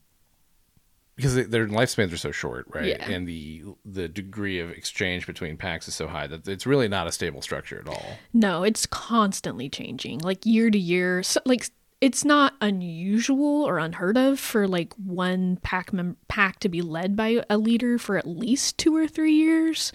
[1.18, 2.86] because their lifespans are so short, right?
[2.86, 3.10] Yeah.
[3.10, 7.08] And the the degree of exchange between packs is so high that it's really not
[7.08, 8.18] a stable structure at all.
[8.34, 11.24] No, it's constantly changing, like year to year.
[11.24, 16.70] So, like it's not unusual or unheard of for like one pack mem- pack to
[16.70, 19.92] be led by a leader for at least two or three years.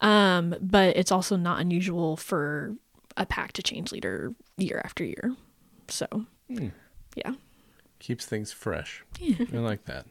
[0.00, 2.74] Um, but it's also not unusual for
[3.16, 5.36] a pack to change leader year after year.
[5.86, 6.08] So,
[6.48, 7.34] yeah.
[8.00, 9.04] keeps things fresh.
[9.22, 10.06] I like that.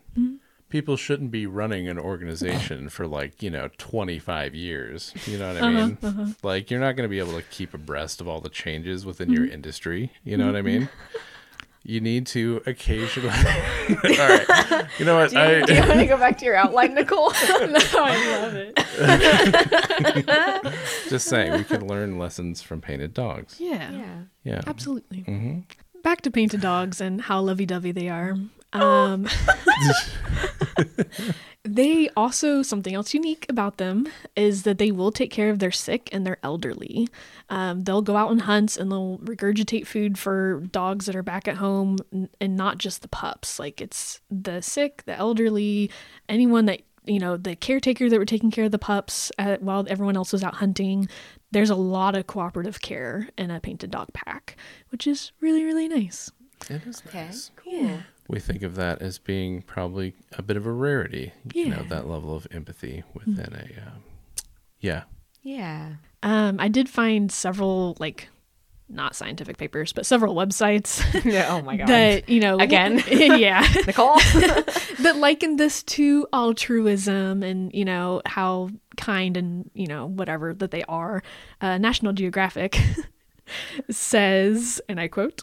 [0.74, 5.14] People shouldn't be running an organization for like, you know, 25 years.
[5.28, 5.98] You know what I uh-huh, mean?
[6.02, 6.26] Uh-huh.
[6.42, 9.32] Like, you're not going to be able to keep abreast of all the changes within
[9.32, 9.54] your mm-hmm.
[9.54, 10.12] industry.
[10.24, 10.80] You know what I mm-hmm.
[10.80, 10.90] mean?
[11.84, 13.30] You need to occasionally.
[13.88, 14.88] all right.
[14.98, 15.30] You know what?
[15.30, 17.30] Do I, do you want to go back to your outline, Nicole?
[17.30, 18.76] no, I love it.
[21.08, 23.60] just saying, we can learn lessons from painted dogs.
[23.60, 24.16] Yeah, yeah.
[24.44, 24.62] Yeah.
[24.66, 25.20] absolutely.
[25.20, 25.60] Mm-hmm.
[26.02, 28.36] Back to painted dogs and how lovey-dovey they are.
[28.74, 29.28] Um,
[31.64, 35.72] they also something else unique about them is that they will take care of their
[35.72, 37.08] sick and their elderly.
[37.50, 41.48] Um, they'll go out on hunts and they'll regurgitate food for dogs that are back
[41.48, 43.60] at home, n- and not just the pups.
[43.60, 45.90] Like it's the sick, the elderly,
[46.28, 49.86] anyone that you know, the caretaker that were taking care of the pups uh while
[49.90, 51.08] everyone else was out hunting.
[51.52, 54.56] There's a lot of cooperative care in a painted dog pack,
[54.90, 56.32] which is really really nice.
[56.70, 57.26] It is Okay.
[57.26, 57.52] nice.
[57.58, 58.00] Cool.
[58.28, 61.34] We think of that as being probably a bit of a rarity.
[61.54, 63.82] You know, that level of empathy within a.
[63.88, 64.04] Um,
[64.80, 65.04] yeah.
[65.42, 65.94] Yeah.
[66.24, 68.30] Um, I did find several like
[68.90, 71.48] not scientific papers, but several websites Yeah.
[71.50, 71.88] Oh my god.
[71.88, 73.02] that you know Again?
[73.08, 74.16] yeah, Nicole.
[75.00, 80.72] that likened this to altruism and you know how kind and you know whatever that
[80.72, 81.24] they are.
[81.60, 82.80] Uh, National Geographic
[83.90, 85.42] says, and I quote.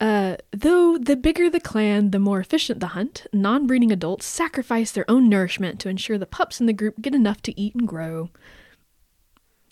[0.00, 4.92] Uh, though the bigger the clan, the more efficient the hunt, non breeding adults sacrifice
[4.92, 7.88] their own nourishment to ensure the pups in the group get enough to eat and
[7.88, 8.28] grow.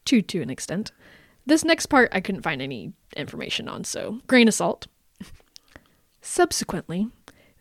[0.07, 0.93] True to an extent.
[1.47, 4.87] This next part I couldn't find any information on, so grain of salt.
[6.23, 7.09] Subsequently,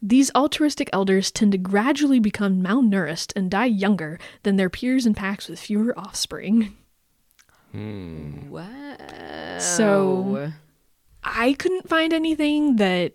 [0.01, 5.13] these altruistic elders tend to gradually become malnourished and die younger than their peers in
[5.13, 6.77] packs with fewer offspring.
[8.49, 9.61] what?
[9.61, 10.53] So-
[11.23, 13.13] I couldn't find anything that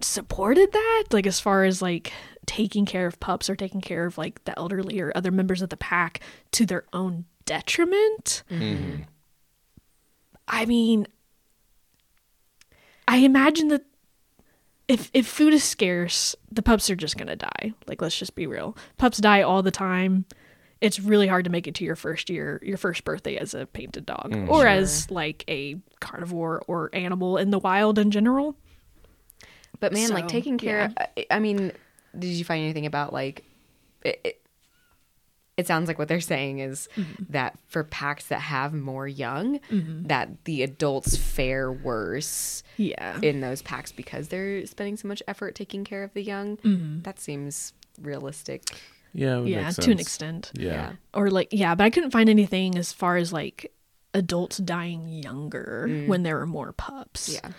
[0.00, 2.12] supported that, like as far as like
[2.46, 5.68] taking care of pups or taking care of like the elderly or other members of
[5.68, 6.20] the pack
[6.52, 8.42] to their own detriment.
[8.50, 9.02] Mm-hmm.
[10.48, 11.06] I mean,
[13.06, 13.84] I imagine that
[14.88, 17.72] if if food is scarce, the pups are just gonna die.
[17.86, 18.76] Like let's just be real.
[18.98, 20.26] Pups die all the time.
[20.82, 23.66] It's really hard to make it to your first year, your first birthday as a
[23.66, 28.56] painted dog, mm, or as like a carnivore or animal in the wild in general.
[29.78, 30.92] But man, like taking care.
[31.16, 31.72] I, I mean,
[32.18, 33.44] did you find anything about like?
[34.04, 34.42] It, it,
[35.56, 37.24] it sounds like what they're saying is mm-hmm.
[37.28, 40.04] that for packs that have more young, mm-hmm.
[40.08, 43.18] that the adults fare worse Yeah.
[43.20, 46.56] in those packs because they're spending so much effort taking care of the young.
[46.56, 47.02] Mm-hmm.
[47.02, 48.64] That seems realistic.
[49.12, 49.36] Yeah.
[49.36, 50.50] it would yeah, make to an extent.
[50.54, 50.92] Yeah.
[51.14, 53.72] Or like yeah, but I couldn't find anything as far as like
[54.14, 56.06] adults dying younger mm.
[56.06, 57.34] when there were more pups.
[57.34, 57.50] Yeah.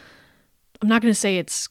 [0.81, 1.69] I'm not going to say it's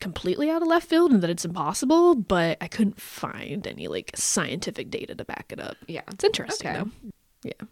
[0.00, 4.10] completely out of left field and that it's impossible, but I couldn't find any like
[4.14, 5.76] scientific data to back it up.
[5.86, 6.02] Yeah.
[6.12, 6.78] It's interesting Okay.
[6.78, 7.10] though.
[7.42, 7.66] Yeah.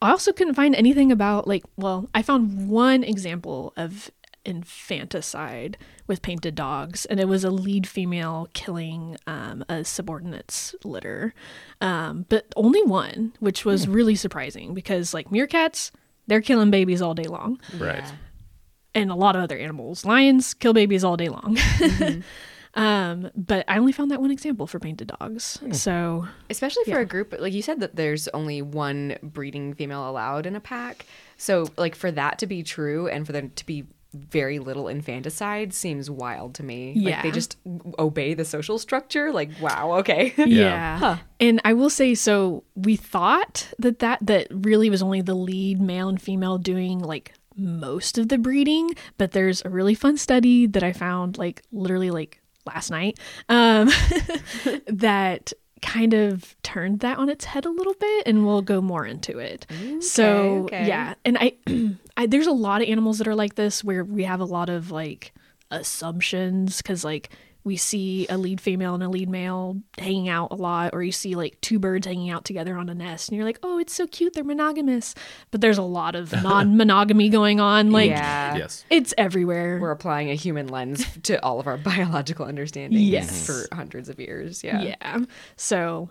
[0.00, 4.10] I also couldn't find anything about like, well, I found one example of
[4.44, 5.76] infanticide
[6.06, 11.34] with painted dogs, and it was a lead female killing um, a subordinate's litter,
[11.80, 15.90] um, but only one, which was really surprising because like meerkats,
[16.26, 18.12] they're killing babies all day long, Right.
[18.94, 21.56] And a lot of other animals, lions kill babies all day long.
[22.74, 27.00] um, but I only found that one example for painted dogs, so Especially for Yeah.
[27.00, 31.06] a group like you said that there's only one breeding female allowed in a pack.
[31.36, 35.72] So like for that to be true and for them to be very little infanticide
[35.72, 36.94] seems wild to me.
[36.96, 37.56] Like they just
[37.98, 39.32] obey the social structure.
[39.32, 40.34] Like wow, okay.
[40.52, 41.18] Yeah.
[41.40, 45.80] And I will say so we thought that that that really was only the lead
[45.80, 50.66] male and female doing like most of the breeding, but there's a really fun study
[50.66, 53.88] that I found like literally like last night um
[54.86, 59.04] that kind of turned that on its head a little bit and we'll go more
[59.04, 59.66] into it.
[60.00, 60.86] so okay.
[60.86, 61.54] yeah, and I,
[62.16, 64.68] I there's a lot of animals that are like this where we have a lot
[64.68, 65.32] of like
[65.70, 67.30] assumptions cuz like
[67.64, 71.12] we see a lead female and a lead male hanging out a lot or you
[71.12, 73.94] see like two birds hanging out together on a nest and you're like, "Oh, it's
[73.94, 75.14] so cute, they're monogamous."
[75.52, 78.56] But there's a lot of non-monogamy going on like yeah.
[78.56, 78.84] Yes.
[78.90, 79.78] it's everywhere.
[79.80, 83.30] We're applying a human lens to all of our biological understandings Yes.
[83.30, 83.68] Mm-hmm.
[83.68, 84.64] for hundreds of years.
[84.64, 84.82] Yeah.
[84.82, 85.18] yeah.
[85.56, 86.10] So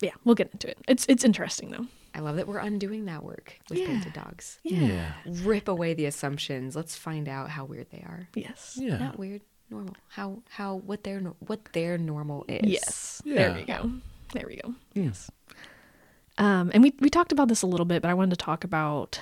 [0.00, 0.78] yeah, we'll get into it.
[0.86, 1.86] It's it's interesting though.
[2.14, 3.86] I love that we're undoing that work with Yeah.
[3.86, 4.58] painted dogs.
[4.62, 5.12] Yeah.
[5.26, 6.74] Rip away the assumptions.
[6.74, 8.28] Let's find out how weird they are.
[8.34, 8.76] Yes.
[8.80, 8.98] Yeah.
[8.98, 9.94] Not weird, normal.
[10.08, 12.62] How how what their what their normal is.
[12.68, 13.22] Yes.
[13.24, 13.34] Yeah.
[13.36, 13.90] There we go.
[14.32, 14.74] There we go.
[14.94, 15.30] Yes.
[16.38, 18.64] Um, and we we talked about this a little bit, but I wanted to talk
[18.64, 19.20] about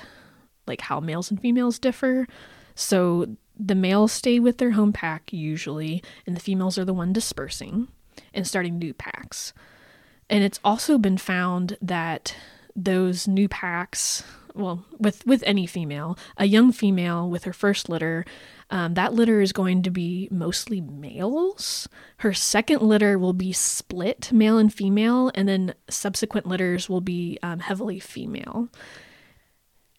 [0.66, 2.26] like how males and females differ.
[2.74, 7.12] So the males stay with their home pack usually, and the females are the one
[7.12, 7.88] dispersing
[8.32, 9.52] and starting new packs.
[10.30, 12.36] And it's also been found that
[12.84, 14.22] those new packs,
[14.54, 18.24] well, with with any female, a young female with her first litter,
[18.70, 21.88] um, that litter is going to be mostly males.
[22.18, 27.38] Her second litter will be split male and female, and then subsequent litters will be
[27.42, 28.68] um, heavily female.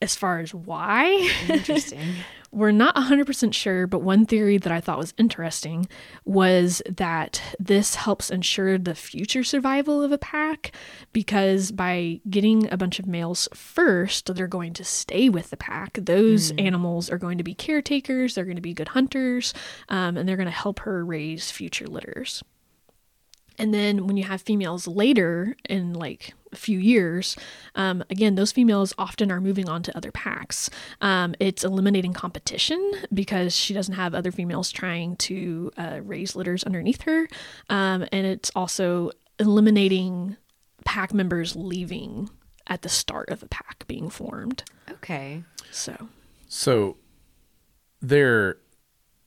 [0.01, 2.15] As far as why, Interesting.
[2.51, 5.87] we're not 100% sure, but one theory that I thought was interesting
[6.25, 10.71] was that this helps ensure the future survival of a pack
[11.13, 15.99] because by getting a bunch of males first, they're going to stay with the pack.
[16.01, 19.53] Those animals are going to be caretakers, they're going to be good hunters,
[19.89, 22.43] um, and they're going to help her raise future litters.
[23.59, 27.35] And then when you have females later in like a few years,
[27.75, 30.69] um, again, those females often are moving on to other packs.
[31.01, 36.63] Um, it's eliminating competition because she doesn't have other females trying to uh, raise litters
[36.63, 37.27] underneath her.
[37.69, 40.37] Um, and it's also eliminating
[40.85, 42.29] pack members leaving
[42.67, 44.63] at the start of a pack being formed.
[44.89, 45.43] Okay.
[45.71, 46.07] So,
[46.47, 46.97] So
[48.01, 48.57] they're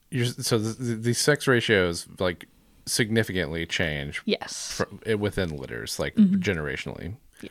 [0.09, 2.47] you're, so the, the sex ratios like
[2.85, 4.73] significantly change yes.
[4.73, 7.15] fr- eh, within litters, like generationally.
[7.41, 7.49] Yeah.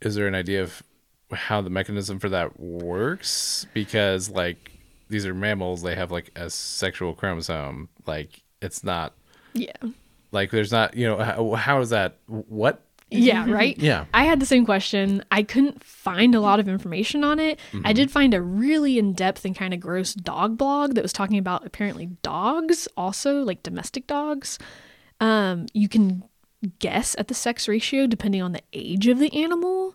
[0.00, 0.82] Is there an idea of
[1.32, 3.66] how the mechanism for that works?
[3.74, 4.72] Because like
[5.08, 7.88] these are mammals, they have like a sexual chromosome.
[8.06, 9.14] Like it's not
[9.52, 9.72] yeah.
[10.32, 13.78] like there's not you know how, how is that what Yeah, right?
[13.78, 14.06] Yeah.
[14.12, 15.24] I had the same question.
[15.30, 17.60] I couldn't find a lot of information on it.
[17.84, 21.12] I did find a really in depth and kind of gross dog blog that was
[21.12, 24.58] talking about apparently dogs, also like domestic dogs.
[25.20, 26.24] Um, you can
[26.78, 29.94] guess at the sex ratio depending on the age of the animal.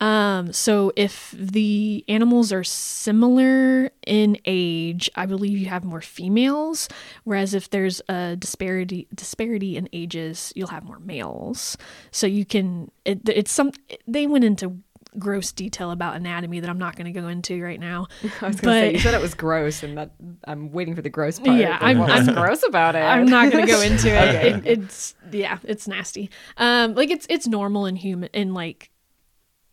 [0.00, 6.88] Um, so if the animals are similar in age, I believe you have more females,
[7.24, 11.76] whereas if there's a disparity disparity in ages, you'll have more males.
[12.10, 13.70] So you can it, it's some
[14.06, 14.78] they went into
[15.16, 18.08] gross detail about anatomy that I'm not going to go into right now.
[18.40, 20.10] I was gonna say you said it was gross, and that
[20.44, 21.56] I'm waiting for the gross part.
[21.56, 23.02] Yeah, I'm- I'm- gross about it.
[23.02, 24.28] I'm not going to go into it.
[24.34, 24.70] Okay.
[24.70, 24.78] it.
[24.80, 26.30] It's yeah, it's nasty.
[26.56, 28.90] Um, like it's it's normal in human in like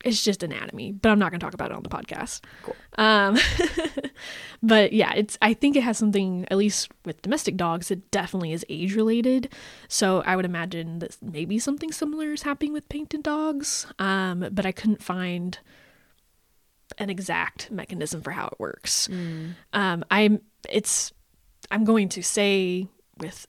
[0.04, 2.42] it's just anatomy, but I'm not going to talk about it on the podcast.
[2.64, 2.76] Cool.
[2.98, 3.38] Um,
[4.64, 7.92] but yeah, it's I think it has something at least with domestic dogs.
[7.92, 9.54] It definitely is age related.
[9.88, 13.88] So I would imagine that maybe something similar is happening with painted dogs.
[14.00, 15.58] Um, but I couldn't find
[16.98, 19.08] an exact mechanism for how it works.
[19.74, 21.12] Um, I'm it's
[21.70, 22.88] I'm going to say
[23.18, 23.48] with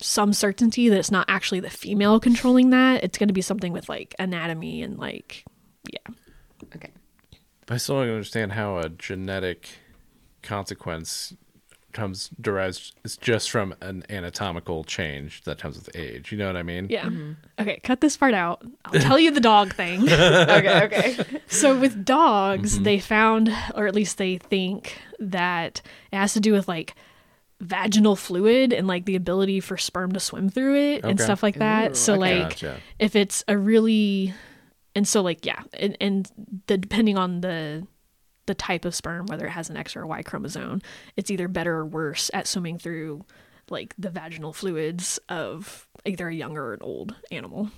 [0.00, 3.02] some certainty that it's not actually the female controlling that.
[3.02, 5.44] It's going to be something with like anatomy and like
[5.92, 6.14] yeah.
[6.74, 6.90] Okay.
[7.68, 9.68] I still don't understand how a genetic
[10.42, 11.34] consequence
[11.96, 16.30] comes derives is just from an anatomical change that comes with age.
[16.30, 16.88] You know what I mean?
[16.90, 17.06] Yeah.
[17.06, 17.32] Mm-hmm.
[17.58, 18.62] Okay, cut this part out.
[18.84, 20.02] I'll tell you the dog thing.
[20.12, 21.16] okay, okay.
[21.46, 22.84] so with dogs, mm-hmm.
[22.84, 25.80] they found, or at least they think, that
[26.12, 26.94] it has to do with like
[27.60, 31.56] vaginal fluid and like the ability for sperm to swim through it and stuff like
[31.56, 31.92] that.
[31.92, 32.40] Ooh, so okay.
[32.40, 32.80] like Gotcha.
[32.98, 34.34] if it's a really
[34.96, 36.28] and so like yeah, and, and
[36.66, 37.86] the depending on the
[38.46, 40.80] the type of sperm, whether it has an X or a Y chromosome,
[41.16, 43.24] it's either better or worse at swimming through
[43.68, 47.70] like the vaginal fluids of either a young or an old animal.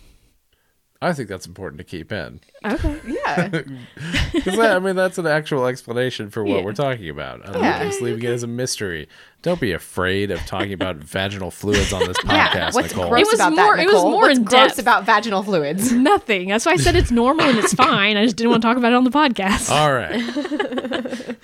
[1.00, 2.40] I think that's important to keep in.
[2.64, 3.00] Okay.
[3.06, 3.62] Yeah.
[4.32, 6.64] Because I mean, that's an actual explanation for what Yeah.
[6.64, 7.48] we're talking about.
[7.48, 7.84] I'm Yeah.
[7.84, 9.08] just leaving it as a mystery.
[9.42, 12.70] Don't be afraid of talking about vaginal fluids on this podcast, yeah.
[12.72, 13.08] What's Nicole.
[13.10, 13.82] gross It was about more- that?
[13.84, 14.78] it was more What's in gross depth.
[14.80, 15.92] about vaginal fluids?
[15.92, 16.48] Nothing.
[16.48, 18.16] That's why I said it's normal and it's fine.
[18.16, 19.70] I just didn't want to talk about it on the podcast.
[19.70, 21.36] All right.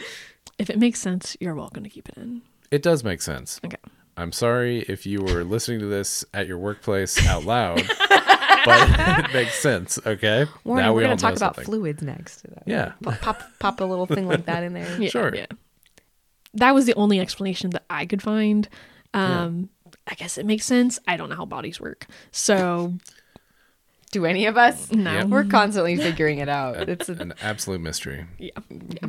[0.59, 2.43] if it makes sense, you're welcome to keep it in.
[2.71, 3.61] It does make sense.
[3.65, 3.77] Okay.
[4.17, 7.83] I'm sorry if you were listening to this at your workplace out loud,
[8.65, 9.99] but it makes sense.
[10.07, 10.47] Okay.
[10.65, 11.65] Warning, now we're we all going to talk about something.
[11.65, 12.47] fluids next.
[12.67, 12.93] Yeah.
[13.03, 14.87] Pop, pop, pop a little thing like that in there.
[15.01, 15.35] Yeah, Sure.
[15.35, 15.47] Yeah.
[16.55, 18.69] That was the only explanation that I could find.
[19.13, 19.71] Um,
[20.07, 20.99] I guess it makes sense.
[21.09, 22.07] I don't know how bodies work.
[22.31, 22.95] So,
[24.13, 24.93] Do any of us?
[24.93, 25.13] no.
[25.13, 25.27] Yep.
[25.27, 26.89] We're constantly figuring it out.
[26.89, 28.27] It's a, An absolute mystery.
[28.39, 28.51] Yeah.
[28.71, 29.09] yeah.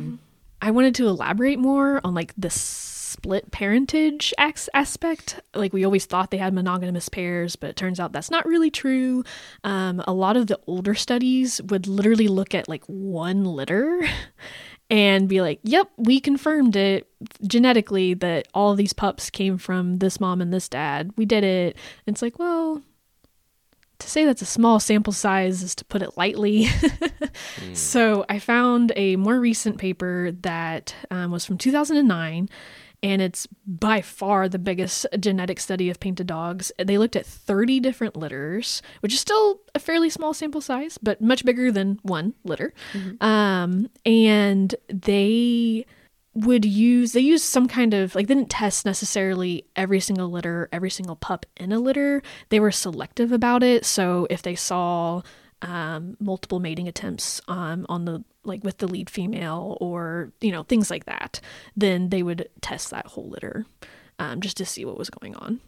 [0.60, 2.50] I wanted to elaborate more on like the
[3.06, 5.40] split parentage ax- aspect.
[5.54, 8.70] Like we always thought they had monogamous pairs, but it turns out that's not really
[8.70, 9.24] true.
[9.64, 14.06] Um, a lot of the older studies would literally look at like one litter
[14.90, 17.08] and be like, "Yep, we confirmed it
[17.46, 21.12] genetically that all these pups came from this mom and this dad.
[21.16, 21.76] We did it."
[22.06, 22.82] And it's like, well.
[24.00, 26.68] To say that's a small sample size is to put it lightly.
[27.72, 32.48] So I found a more recent paper that um, was from 2009,
[33.02, 36.72] and it's by far the biggest genetic study of painted dogs.
[36.82, 41.20] They looked at 30 different litters, which is still a fairly small sample size, but
[41.20, 42.72] much bigger than one litter.
[43.20, 45.86] Um, and they
[46.34, 50.68] would use they used some kind of like they didn't test necessarily every single litter
[50.70, 55.22] every single pup in a litter they were selective about it so if they saw
[55.66, 60.62] um, multiple mating attempts um, on the like with the lead female or you know
[60.62, 61.40] things like that
[61.76, 63.66] then they would test that whole litter
[64.18, 65.60] um, just to see what was going on.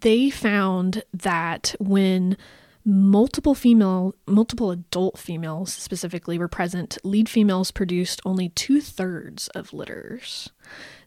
[0.00, 2.36] They found that when
[2.84, 10.50] multiple female multiple adult females specifically were present lead females produced only two-thirds of litters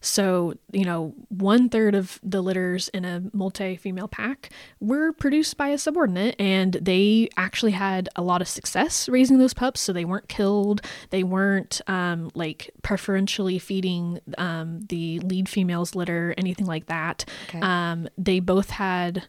[0.06, 4.50] so you know one third of the litters in a multi-female pack
[4.80, 9.54] were produced by a subordinate and they actually had a lot of success raising those
[9.54, 10.80] pups so they weren't killed
[11.10, 17.60] they weren't um, like preferentially feeding um, the lead female's litter anything like that Okay.
[17.60, 19.26] um, they both had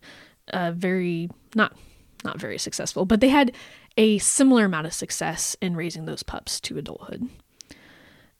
[0.50, 1.74] a very not
[2.24, 3.52] not very successful, but they had
[3.96, 7.30] a similar amount of success in raising those pups to adulthood.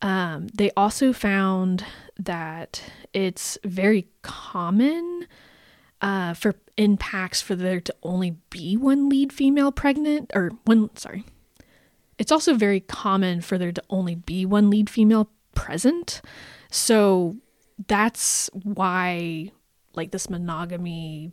[0.02, 1.84] Um, they also found
[2.20, 2.84] that
[3.14, 5.28] it's very common
[6.02, 10.96] uh, for in packs for there to only be one lead female pregnant, or one.
[10.96, 11.24] Sorry,
[12.20, 16.22] it's also very common for there to only be one lead female present.
[16.70, 17.38] So
[17.88, 19.52] that's why,
[19.96, 21.32] like this monogamy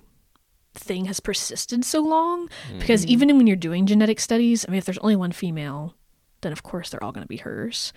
[0.74, 2.48] thing has persisted so long
[2.78, 5.94] because even when you're doing genetic studies, I mean, if there's only one female,
[6.40, 7.92] then of course they're all going to be hers.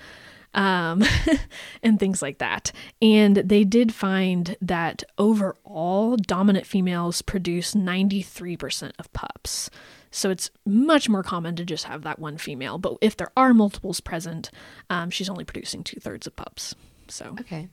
[0.58, 1.04] Um,
[1.84, 2.72] and things like that.
[3.02, 9.70] And they did find that overall, dominant females produce 93% of pups.
[10.10, 12.80] So it's much more common to just have that one female.
[12.80, 14.50] But if there are multiples present,
[14.90, 16.74] um, she's only producing two thirds of pups.
[17.08, 17.70] So, okay.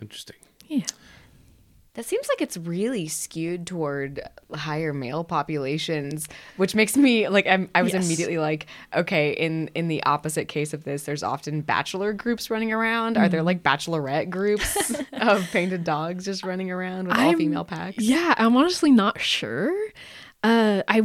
[0.00, 0.36] Interesting.
[0.66, 0.86] yeah.
[1.94, 4.20] That seems like it's really skewed toward
[4.52, 6.26] higher male populations,
[6.56, 8.04] which makes me like I'm, I was Yes.
[8.04, 12.72] immediately like, okay, in in the opposite case of this, there's often bachelor groups running
[12.72, 13.16] around.
[13.16, 13.46] Are there Mm-hmm.
[13.46, 17.98] like bachelorette groups of painted dogs just running around with all I'm- female packs?
[18.02, 19.72] Yeah, I'm honestly not sure.
[20.42, 21.02] Uh, I,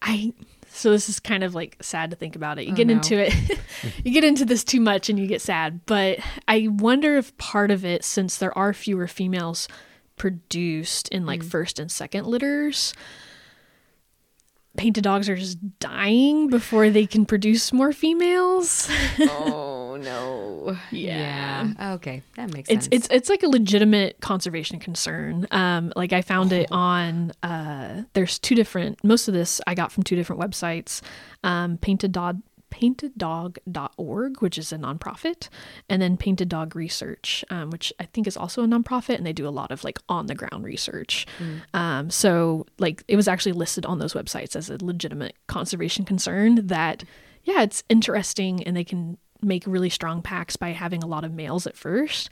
[0.00, 0.32] I.
[0.70, 2.66] So this is kind of like sad to think about it.
[2.66, 2.92] You Oh, get no.
[2.94, 3.34] into it,
[4.04, 5.80] you get into this too much, and you get sad.
[5.86, 9.66] But I wonder if part of it, since there are fewer females
[10.18, 12.92] produced in like first and second litters,
[14.76, 18.90] painted dogs are just dying before they can produce more females.
[19.90, 20.76] Oh no.
[20.92, 21.72] Yeah.
[21.78, 21.94] Yeah.
[21.94, 22.88] Okay, that makes it's sense.
[22.92, 25.46] it's it's like a legitimate conservation concern.
[25.50, 29.02] Um, like I found it on uh, there's two different.
[29.02, 31.00] Most of this I got from two different websites.
[31.42, 32.40] Um, painted dog
[32.70, 35.48] painteddog.org, which is a nonprofit,
[35.88, 39.32] and then Painted Dog Research, um, which I think is also a nonprofit, and they
[39.32, 41.26] do a lot of like on the ground research.
[41.74, 46.66] Um, so, like, it was actually listed on those websites as a legitimate conservation concern
[46.66, 47.04] that,
[47.44, 51.32] yeah, it's interesting and they can make really strong packs by having a lot of
[51.32, 52.28] males at first.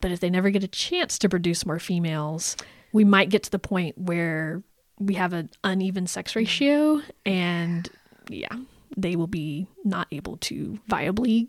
[0.00, 2.56] But if they never get a chance to produce more females,
[2.92, 4.62] we might get to the point where
[4.98, 7.88] we have an uneven sex ratio and
[8.28, 8.54] yeah,
[8.96, 11.48] they will be not able to viably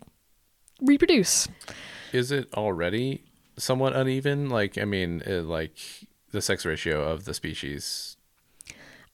[0.80, 1.48] reproduce.
[2.12, 3.22] Is it already
[3.56, 4.48] somewhat uneven?
[4.48, 5.76] Like, I mean, uh, like
[6.30, 8.16] the sex ratio of the species.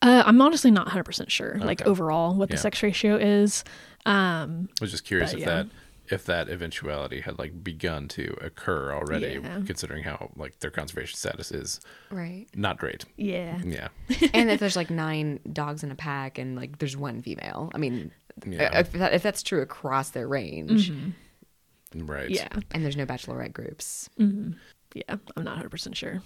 [0.00, 2.60] Uh, I'm honestly not 100% sure, like overall, what the Yeah.
[2.60, 3.64] sex ratio is.
[4.06, 5.46] Um, I was just curious if yeah.
[5.46, 5.66] that
[6.10, 9.60] if that eventuality had like begun to occur already, Yeah.
[9.66, 11.80] considering how like their conservation status is
[12.10, 12.46] Right.
[12.54, 13.04] not great.
[13.16, 13.58] yeah.
[13.64, 13.88] Yeah,
[14.34, 17.78] and if there's like nine dogs in a pack and like there's one female, I
[17.78, 18.10] mean,
[18.46, 18.70] Yeah.
[18.74, 22.06] Uh, if, that, if that's true across their range, mm-hmm.
[22.06, 22.30] right.
[22.30, 22.48] Yeah.
[22.70, 24.52] and there's no bachelorette groups, mm-hmm.
[24.94, 25.16] Yeah.
[25.36, 26.22] I'm not 100% sure.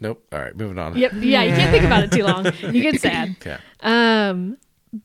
[0.00, 0.26] Nope.
[0.32, 0.96] All right, moving on.
[0.96, 1.12] Yep.
[1.16, 1.42] Yeah.
[1.42, 2.44] You can't think about it too long.
[2.74, 3.36] You get sad.
[3.46, 3.58] Yeah.
[4.30, 4.56] Um,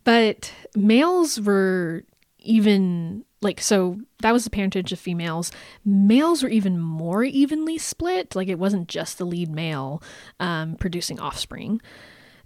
[0.04, 2.04] but males were
[2.40, 5.52] even like so that was the parentage of females.
[5.84, 8.36] Males were even more evenly split.
[8.36, 10.02] Like it wasn't just the lead male
[10.40, 11.82] um, producing offspring.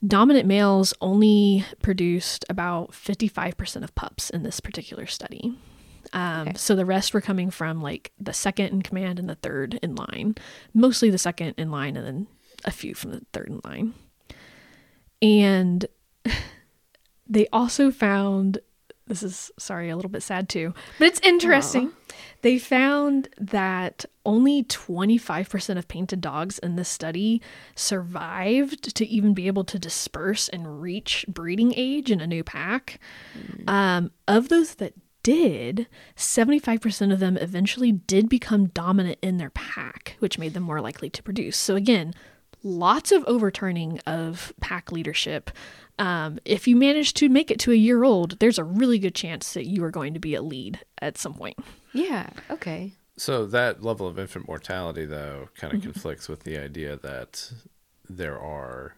[0.06, 5.58] Dominant males only produced about 55% of pups in this particular study.
[6.14, 9.80] Um, So the rest were coming from like the second in command and the third
[9.82, 10.36] in line,
[10.74, 12.28] mostly the second in line, and then
[12.64, 13.94] a few from the third in line.
[15.22, 15.86] And
[17.28, 18.60] they also found
[19.08, 21.92] this is sorry a little bit sad too but it's interesting.
[22.42, 27.42] They found that only 25% of painted dogs in this study
[27.76, 33.00] survived to even be able to disperse and reach breeding age in a new pack.
[33.68, 34.94] Um, of those that
[35.24, 40.82] did 75% of them eventually did become dominant in their pack which made them more
[40.82, 41.58] likely to produce.
[41.58, 42.14] So again
[42.66, 45.52] lots of overturning of pack leadership.
[45.98, 49.16] Um, if you manage to make it to a year old, there's a really good
[49.16, 51.58] chance that you are going to be a lead at some point.
[51.94, 55.92] yeah, okay, So that level of infant mortality, though, kind of Mm-hmm.
[55.92, 57.52] conflicts with the idea that
[58.10, 58.98] there are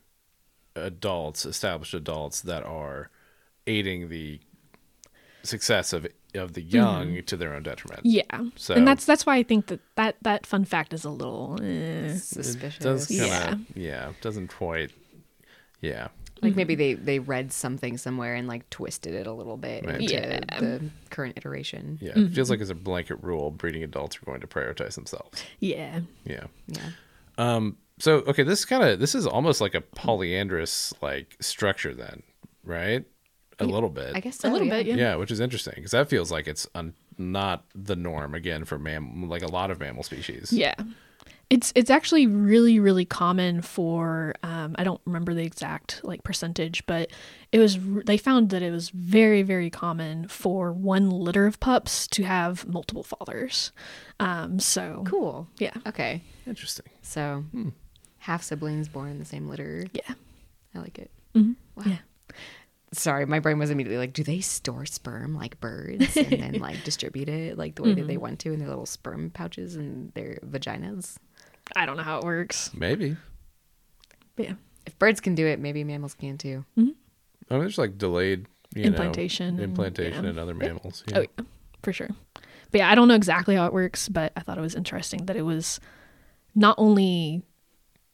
[0.76, 3.10] adults, established adults, that are
[3.68, 4.40] aiding the
[5.44, 8.02] success of of the young to their own detriment.
[8.04, 8.10] Mm-hmm.
[8.44, 11.10] Yeah, So- and that's that's why I think that that that fun fact is a
[11.10, 12.16] little eh.
[12.18, 12.80] suspicious.
[12.80, 13.56] It does kind of, Yeah.
[13.76, 14.12] yeah.
[14.22, 14.92] doesn't quite,
[15.82, 16.10] yeah.
[16.42, 20.02] Like maybe they they read something somewhere and like twisted it a little bit Right.
[20.02, 20.40] into Yeah.
[20.60, 21.98] the current iteration.
[22.02, 22.26] Yeah, Mm-hmm.
[22.28, 23.52] it feels like it's a blanket rule.
[23.52, 25.44] Breeding adults are going to prioritize themselves.
[25.60, 26.46] yeah, Yeah.
[26.68, 26.90] Yeah.
[27.38, 27.78] Um.
[28.00, 32.24] So okay, this kind of this is almost like a polyandrous like structure then,
[32.64, 33.06] right?
[33.60, 34.16] A little bit.
[34.16, 34.78] I guess a little yeah.
[34.78, 34.86] bit.
[34.86, 34.96] Yeah.
[34.96, 38.78] Yeah, which is interesting because that feels like it's un- not the norm again for
[38.78, 40.54] mam like a lot of mammal species.
[40.54, 40.76] Yeah.
[41.50, 46.86] It's it's actually really really common for um, I don't remember the exact like percentage,
[46.88, 47.10] but
[47.54, 52.06] it was they found that it was very very common for one litter of pups
[52.08, 53.72] to have multiple fathers.
[54.20, 55.48] Um, so Cool.
[55.58, 56.22] yeah, Okay.
[56.46, 56.88] Interesting.
[57.02, 57.46] So
[58.18, 59.86] half siblings born in the same litter.
[59.94, 60.16] yeah,
[60.76, 61.12] I like it.
[61.34, 61.56] Mhm.
[61.76, 61.84] Wow.
[61.88, 61.98] Yeah.
[62.94, 66.84] Sorry, my brain was immediately like, do they store sperm like birds and then like
[66.86, 70.12] distribute it like the way that they want to in their little sperm pouches and
[70.14, 71.18] their vaginas?
[71.76, 72.72] I don't know how it works.
[72.74, 73.18] Maybe.
[74.36, 74.54] But yeah,
[74.86, 76.66] If birds can do it, maybe mammals can too.
[76.78, 76.90] Mm-hmm.
[77.50, 78.46] I mean, there's like delayed
[78.76, 80.30] you know, Implantation and- yeah.
[80.30, 81.04] in other mammals.
[81.08, 81.18] Yeah.
[81.20, 81.46] oh yeah,
[81.84, 82.10] for sure.
[82.72, 85.26] But yeah, I don't know exactly how it works, but I thought it was interesting
[85.26, 85.80] that it was
[86.54, 87.44] not only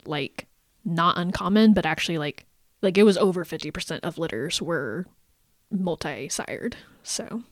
[0.05, 0.47] like
[0.85, 2.45] not uncommon, but actually like
[2.81, 5.07] like it was over fifty percent of litters were
[5.71, 6.77] multi-sired.
[7.01, 7.43] So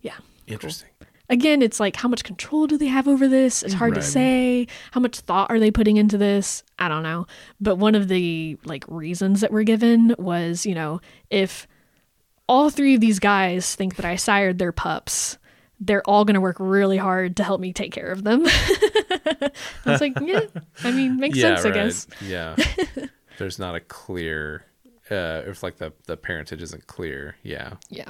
[0.00, 0.16] yeah.
[0.46, 0.90] Interesting.
[1.30, 3.62] Again, it's like how much control do they have over this?
[3.62, 4.00] It's hard Right.
[4.00, 4.66] to say.
[4.92, 6.62] How much thought are they putting into this?
[6.78, 7.26] I don't know.
[7.60, 11.00] But one of the like reasons that were given was, you know,
[11.30, 11.66] if
[12.48, 15.36] all three of these guys think that I sired their pups,
[15.80, 18.44] they're all going to work really hard to help me take care of them.
[18.46, 19.50] I
[19.84, 20.40] was like, yeah,
[20.82, 22.06] I mean, makes yeah, sense, I guess.
[22.24, 22.56] Yeah.
[23.38, 24.64] there's not a clear
[25.10, 27.36] uh if like the the parentage isn't clear.
[27.42, 27.74] Yeah.
[27.90, 28.08] Yeah,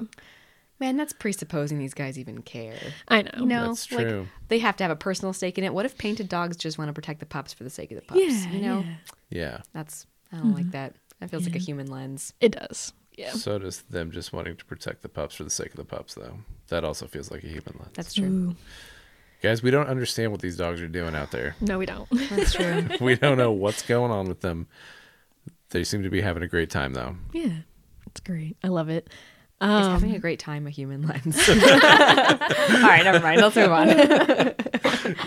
[0.80, 2.78] Man, that's presupposing these guys even care.
[3.08, 3.30] I know.
[3.38, 4.28] You know, That's like true.
[4.46, 5.74] they have to have a personal stake in it.
[5.74, 8.02] What if painted dogs just want to protect the pups for the sake of the
[8.02, 8.20] pups?
[8.20, 8.94] Yeah, you know, yeah.
[9.30, 9.60] Yeah.
[9.72, 10.70] that's I don't like hmm.
[10.70, 10.94] that.
[11.20, 12.32] That feels like a human lens.
[12.40, 12.92] It does.
[13.16, 13.32] Yeah.
[13.32, 16.14] So does them just wanting to protect the pups for the sake of the pups,
[16.14, 16.38] though.
[16.68, 17.90] That also feels like a human lens.
[17.94, 18.26] That's true.
[18.26, 18.56] Ooh.
[19.42, 21.56] Guys, we don't understand what these dogs are doing out there.
[21.60, 22.08] No, we don't.
[22.30, 22.88] That's true.
[23.00, 24.68] we don't know what's going on with them.
[25.70, 27.16] They seem to be having a great time, though.
[27.32, 27.58] Yeah,
[28.06, 28.56] it's great.
[28.62, 29.08] I love it.
[29.60, 31.36] Is Um, having a great time a human lens?
[31.48, 33.40] All right, never mind.
[33.40, 34.54] Let's move on.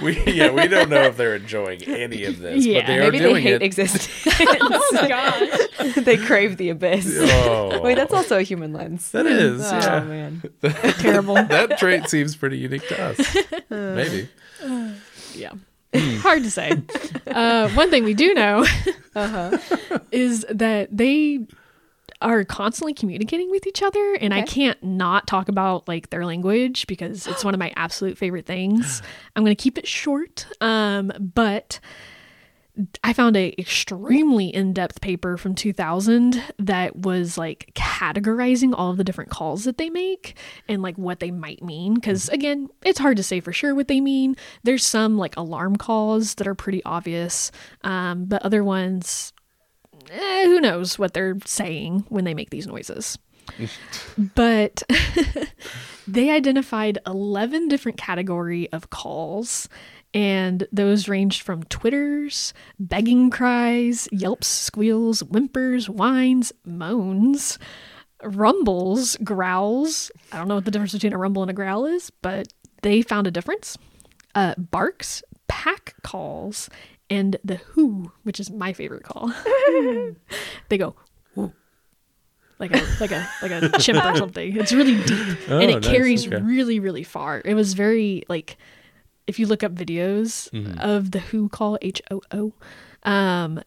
[0.04, 3.20] We yeah, we don't know if they're enjoying any of this, Yeah, but they Maybe
[3.26, 3.62] are they hate it.
[3.64, 4.28] existence.
[4.62, 5.96] oh my gosh.
[5.96, 7.08] they crave the abyss.
[7.20, 9.10] Oh, Wait, that's also a human lens.
[9.12, 10.00] that is Oh yeah.
[10.02, 10.44] man.
[11.00, 11.34] Terrible.
[11.36, 13.36] that trait seems pretty unique to us.
[13.70, 14.28] Maybe.
[15.34, 15.54] Yeah.
[15.96, 16.80] Hard to say.
[17.28, 18.66] Uh, one thing we do know
[19.16, 19.58] Uh-huh.
[20.12, 21.40] is that they
[22.22, 26.88] are constantly communicating with each other and I can't not talk about like their language
[26.88, 29.02] because it's one of my absolute favorite things.
[29.36, 30.46] I'm going to keep it short.
[30.62, 31.80] Um, but
[33.04, 39.04] I found a extremely in-depth paper from 2000 that was like categorizing all of the
[39.04, 40.38] different calls that they make
[40.70, 43.88] and like what they might mean cuz again, it's hard to say for sure what
[43.88, 44.38] they mean.
[44.64, 47.52] There's some like alarm calls that are pretty obvious,
[47.84, 49.34] um, but other ones
[50.10, 53.18] eh, who knows what they're saying when they make these noises.
[54.36, 54.84] but
[56.08, 59.68] they identified 11 different category of calls
[60.14, 67.58] and those ranged from twitters begging cries yelps squeals whimpers whines moans
[68.24, 72.12] rumbles growls i don't know what the difference between a rumble and a growl is
[72.22, 72.48] but
[72.84, 73.78] they found a difference
[74.36, 76.70] uh, barks pack calls
[77.12, 79.32] and the hoo which is my favorite call.
[80.70, 80.96] They go
[81.36, 81.52] "Whoo,"
[82.60, 84.56] like a like a like a chimp or something.
[84.58, 86.42] It's really deep Oh, and it nice, carries okay.
[86.42, 87.42] really really far.
[87.44, 88.58] It was very like
[89.28, 90.80] if you look up videos Mm-hmm.
[90.80, 92.54] of the hoo call h-o-o
[93.04, 93.62] um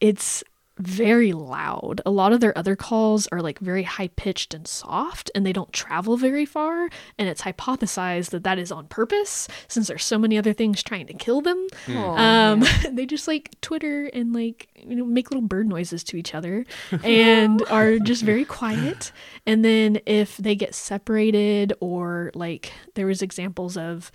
[0.00, 0.42] it's
[0.78, 2.00] very loud.
[2.06, 5.52] A lot of their other calls are like very high pitched and soft, and they
[5.52, 6.88] don't travel very far.
[7.18, 11.06] And it's hypothesized that that is on purpose since there's so many other things trying
[11.06, 11.66] to kill them.
[11.90, 12.82] Aw, Um, yeah.
[12.92, 16.64] they just like Twitter and like you know make little bird noises to each other,
[17.02, 19.12] and are just very quiet.
[19.46, 24.10] And then if they get separated, or like there was examples of,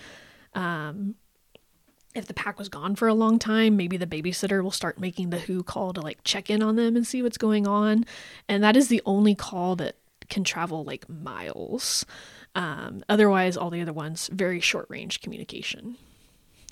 [0.55, 1.15] um,
[2.15, 5.29] if the pack was gone for a long time, maybe the babysitter will start making
[5.29, 8.05] the hoo call to like check in on them and see what's going on.
[8.47, 9.97] And that is the only call that
[10.29, 12.05] can travel like miles.
[12.55, 15.97] Um, otherwise, all the other ones, very short range communication.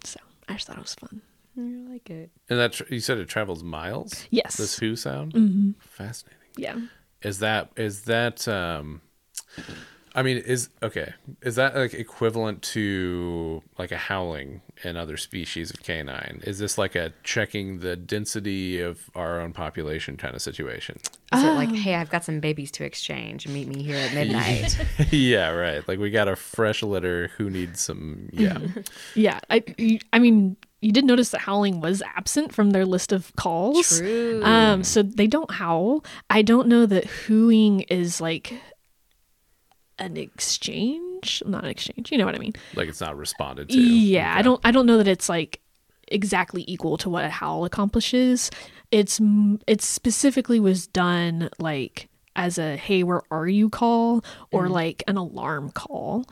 [0.04, 1.22] So I just thought it was fun.
[1.58, 2.30] I like it.
[2.50, 4.28] And that tr- you said it travels miles.
[4.30, 4.58] Yes.
[4.58, 5.34] This hoo sound.
[5.34, 5.72] Mm-hmm.
[5.80, 6.40] Fascinating.
[6.56, 6.80] Yeah.
[7.24, 9.02] Is that is that um
[10.14, 11.14] I mean is okay.
[11.42, 16.42] Is that like equivalent to like a howling in other species of canine?
[16.44, 20.98] Is this like a checking the density of our own population kind of situation?
[21.34, 23.48] Is it like, hey, I've got some babies to exchange.
[23.48, 24.78] Meet me here at midnight.
[25.12, 25.88] yeah, right.
[25.88, 28.60] Like we got a fresh litter who needs some yeah.
[29.16, 29.40] Yeah.
[29.50, 29.64] I,
[30.12, 34.00] I mean, you did notice that howling was absent from their list of calls.
[34.00, 34.44] True.
[34.44, 36.04] Um, so they don't howl.
[36.30, 38.54] I don't know that hooing is like
[40.02, 41.44] an exchange.
[41.46, 42.12] Not an exchange.
[42.12, 42.54] You know what I mean?
[42.76, 43.80] like it's not responded to.
[43.80, 44.60] Yeah, I don't.
[44.64, 45.62] I don't know that it's like
[46.08, 48.52] exactly equal to what a howl accomplishes.
[48.92, 49.22] It's
[49.68, 54.74] it specifically was done like as a hey where are you call or mm-hmm.
[54.74, 56.26] like an alarm call.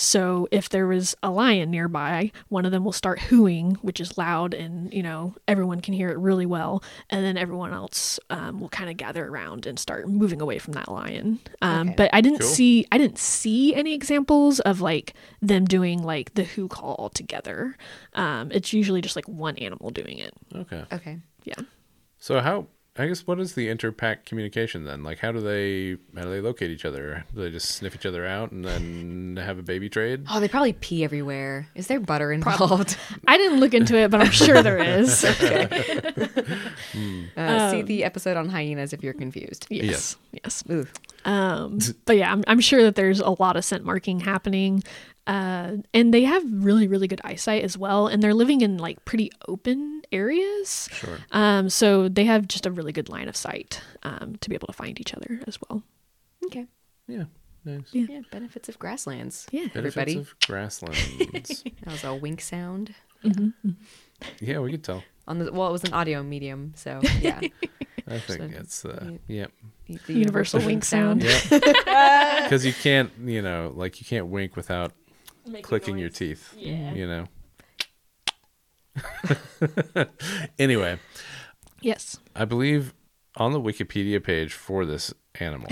[0.00, 4.16] So if there was a lion nearby, one of them will start hooing, which is
[4.16, 8.60] loud and you know everyone can hear it really well, and then everyone else um,
[8.60, 11.38] will kind of gather around and start moving away from that lion.
[11.60, 11.94] Um, Okay.
[11.96, 12.48] But I didn't Cool.
[12.48, 17.10] see I didn't see any examples of like them doing like the hoo call all
[17.10, 17.76] together.
[18.14, 20.32] Um, it's usually just like one animal doing it.
[20.54, 20.84] Okay.
[20.92, 21.18] okay.
[21.44, 21.60] Yeah.
[22.18, 22.66] So how
[23.00, 25.02] I guess what is the interpack communication then?
[25.02, 27.24] Like how do they how do they locate each other?
[27.34, 30.26] Do they just sniff each other out and then have a baby trade?
[30.30, 31.66] Oh, they probably pee everywhere.
[31.74, 32.98] Is there butter involved?
[33.26, 35.24] I didn't look into it, but I'm sure there is.
[37.36, 39.66] Uh, see the episode on hyenas if you're confused.
[39.70, 40.16] Yes.
[40.32, 40.62] Yes.
[40.70, 40.86] Ooh.
[41.24, 44.82] Um, but yeah, I'm, I'm sure that there's a lot of scent marking happening.
[45.26, 48.08] Uh, and they have really, really good eyesight as well.
[48.08, 50.88] And they're living in like pretty open areas.
[50.92, 51.18] Sure.
[51.32, 54.66] Um, so they have just a really good line of sight um, to be able
[54.66, 55.82] to find each other as well.
[56.46, 56.66] Okay.
[57.08, 57.24] Yeah.
[57.64, 57.82] Nice.
[57.92, 58.06] Yeah.
[58.08, 58.20] Yeah.
[58.30, 59.46] Benefits of grasslands.
[59.50, 59.66] Yeah.
[59.74, 60.16] Benefits Everybody.
[60.18, 61.64] of grasslands.
[61.84, 62.94] That was a wink sound
[64.40, 65.02] yeah, we could tell.
[65.28, 65.52] on the.
[65.52, 67.40] Well, it was an audio medium, so yeah.
[68.08, 69.52] I think So- it's uh yep.
[69.86, 71.22] The The universal wink sound.
[71.22, 71.38] Yeah.
[72.44, 74.92] Because you can't, you know, like you can't wink without
[75.62, 76.54] clicking your teeth.
[76.56, 76.94] Yeah.
[76.94, 77.26] You know.
[80.58, 80.98] anyway,
[81.80, 82.18] Yes.
[82.36, 82.94] I believe
[83.36, 85.68] on the Wikipedia page for this animal,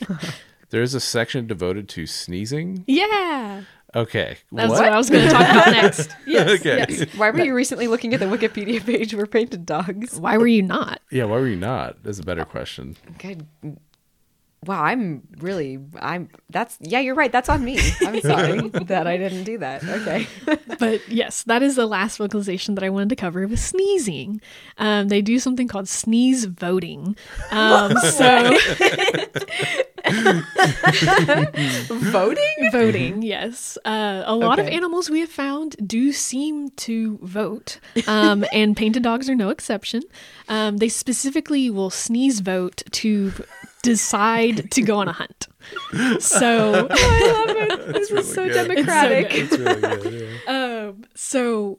[0.70, 2.84] there's a section devoted to sneezing.
[2.86, 3.62] Yeah.
[3.94, 4.38] Okay.
[4.50, 4.82] That's what?
[4.82, 6.10] what, I was going to talk about next.
[6.26, 6.60] Yes.
[6.60, 6.84] okay.
[6.88, 7.14] yes.
[7.16, 10.18] Why were you recently looking at the Wikipedia page for painted dogs?
[10.18, 11.00] Why were you not?
[11.12, 11.98] Yeah, why were you not?
[12.04, 12.96] Is a better question.
[13.14, 13.38] Okay.
[14.66, 17.30] Wow, I'm really, I'm, that's, yeah, you're right.
[17.30, 17.78] That's on me.
[18.00, 19.84] I'm sorry that I didn't do that.
[19.84, 20.26] Okay.
[20.78, 24.40] but yes, that is the last vocalization that I wanted to cover was sneezing.
[24.78, 27.16] Um, they do something called sneeze voting.
[27.50, 28.56] Um, so
[31.88, 32.70] Voting?
[32.70, 33.78] voting, yes.
[33.84, 39.02] Uh, a lot of animals we have found do seem to vote, um, and painted
[39.02, 40.02] dogs are no exception.
[40.48, 43.32] Um, they specifically will sneeze vote to
[43.84, 45.46] decide to go on a hunt.
[46.18, 47.92] So, I love it.
[47.92, 48.54] This really is so good.
[48.68, 49.26] democratic.
[49.30, 50.28] It's really good.
[50.46, 50.88] Yeah.
[50.88, 51.78] um, so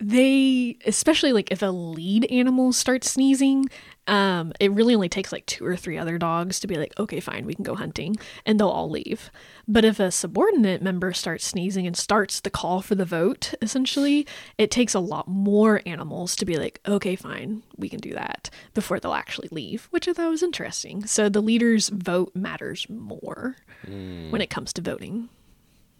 [0.00, 3.66] they, especially like if a lead animal starts sneezing,
[4.06, 7.20] um, it really only takes like two or three other dogs to be like, okay,
[7.20, 9.30] fine, we can go hunting, and they'll all leave.
[9.66, 14.26] But if a subordinate member starts sneezing and starts the call for the vote, essentially,
[14.58, 18.50] it takes a lot more animals to be like, okay, fine, we can do that
[18.74, 21.06] before they'll actually leave, which I thought was interesting.
[21.06, 25.28] So the leader's vote matters more when it comes to voting.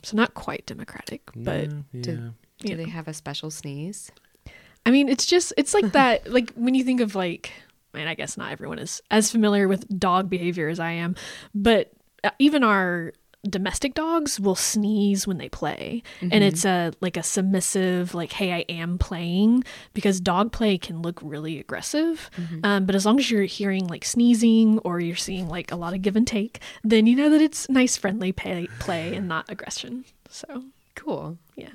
[0.02, 1.70] So not quite democratic, but
[2.02, 4.10] Do, do they have a special sneeze?
[4.86, 6.30] I mean, it's just it's like that.
[6.30, 7.52] Like when you think of like,
[7.94, 11.14] man, I guess not everyone is as familiar with dog behavior as I am,
[11.54, 11.92] but
[12.22, 13.12] uh, even our
[13.46, 16.02] domestic dogs will sneeze when they play.
[16.22, 21.02] And it's a like a submissive like hey i am playing because dog play can
[21.02, 22.30] look really aggressive.
[22.62, 25.92] Um, but as long as you're hearing like sneezing or you're seeing like a lot
[25.92, 29.50] of give and take then you know that it's nice friendly play, play and not
[29.50, 30.06] aggression.
[30.30, 30.64] So
[30.94, 31.36] Cool.
[31.54, 31.72] yeah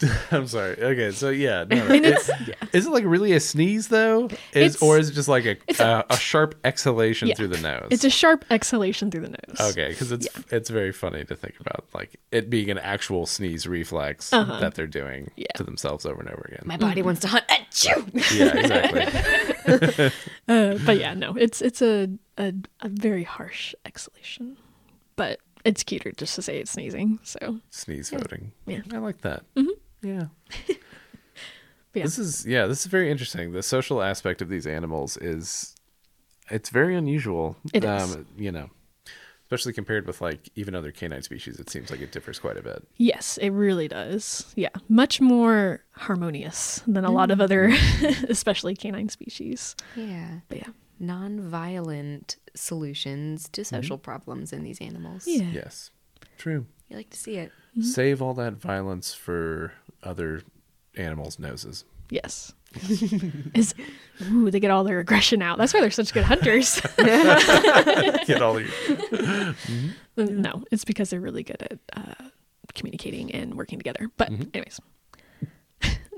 [0.30, 0.80] I'm sorry.
[0.80, 2.28] Okay, so yeah, no, it-
[2.72, 4.26] is it like really a sneeze though?
[4.52, 7.34] Is It's- or is it just like a a, a- a sharp exhalation Yeah.
[7.34, 7.88] through the nose?
[7.90, 11.54] it's a sharp exhalation through the nose okay, because it's it's very funny to think
[11.60, 14.60] about like it being an actual sneeze reflex Uh-huh.
[14.60, 15.46] that they're doing Yeah.
[15.56, 16.62] to themselves over and over again.
[16.64, 17.44] My body wants to hunt.
[17.48, 18.38] Achoo!
[18.38, 20.10] yeah, exactly.
[20.48, 24.56] Uh, but yeah, no, it's it's a, a a very harsh exhalation,
[25.16, 27.18] but it's cuter just to say it's sneezing.
[27.22, 28.52] So Sneeze voting.
[28.66, 28.80] Yeah.
[28.92, 29.42] I like that.
[30.02, 30.26] Yeah.
[31.94, 32.04] Yeah.
[32.04, 33.52] This is yeah, this is very interesting.
[33.52, 35.74] The social aspect of these animals is
[36.50, 37.56] it's very unusual.
[37.72, 38.16] It um, is.
[38.36, 38.70] you know.
[39.46, 42.62] Especially compared with like even other canine species, it seems like it differs quite a
[42.62, 42.86] bit.
[42.98, 44.52] yes, it really does.
[44.56, 48.22] Yeah, much more harmonious than a lot of other, mm.
[48.28, 49.74] especially canine species.
[49.96, 50.40] Yeah.
[50.50, 50.68] But yeah,
[51.00, 53.74] Non-violent solutions to mm-hmm.
[53.74, 55.26] social problems in these animals.
[55.26, 55.92] yeah, Yes.
[56.36, 56.66] True.
[56.90, 57.50] You like to see it.
[57.70, 57.82] Mm-hmm.
[57.82, 59.72] Save all that violence for
[60.02, 60.42] other
[60.96, 61.84] animals' noses.
[62.10, 62.54] yes.
[63.54, 63.74] Is
[64.30, 65.56] ooh, they get all their aggression out.
[65.56, 66.82] That's why they're such good hunters.
[66.98, 68.68] Get all your
[70.18, 72.28] no, it's because they're really good at uh,
[72.74, 74.10] communicating and working together.
[74.18, 74.80] But anyways,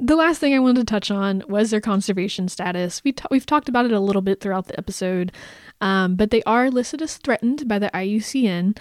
[0.00, 3.02] the last thing I wanted to touch on was their conservation status.
[3.04, 5.30] We ta- we've talked about it a little bit throughout the episode,
[5.80, 8.76] um, but they are listed as threatened by the IUCN.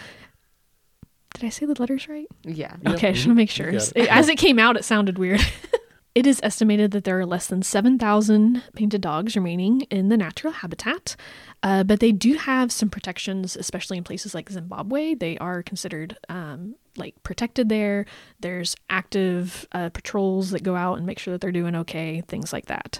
[1.35, 2.27] Did I say the letters right?
[2.43, 2.75] Yeah.
[2.87, 3.69] Okay, I just want to make sure.
[3.69, 3.91] it.
[3.95, 5.41] It- As it came out, it sounded weird.
[6.15, 10.51] it is estimated that there are less than 7,000 painted dogs remaining in the natural
[10.53, 11.15] habitat,
[11.63, 15.13] uh, but they do have some protections, especially in places like Zimbabwe.
[15.13, 18.05] They are considered um, like protected there.
[18.39, 22.51] There's active uh, patrols that go out and make sure that they're doing okay, things
[22.51, 22.99] like that.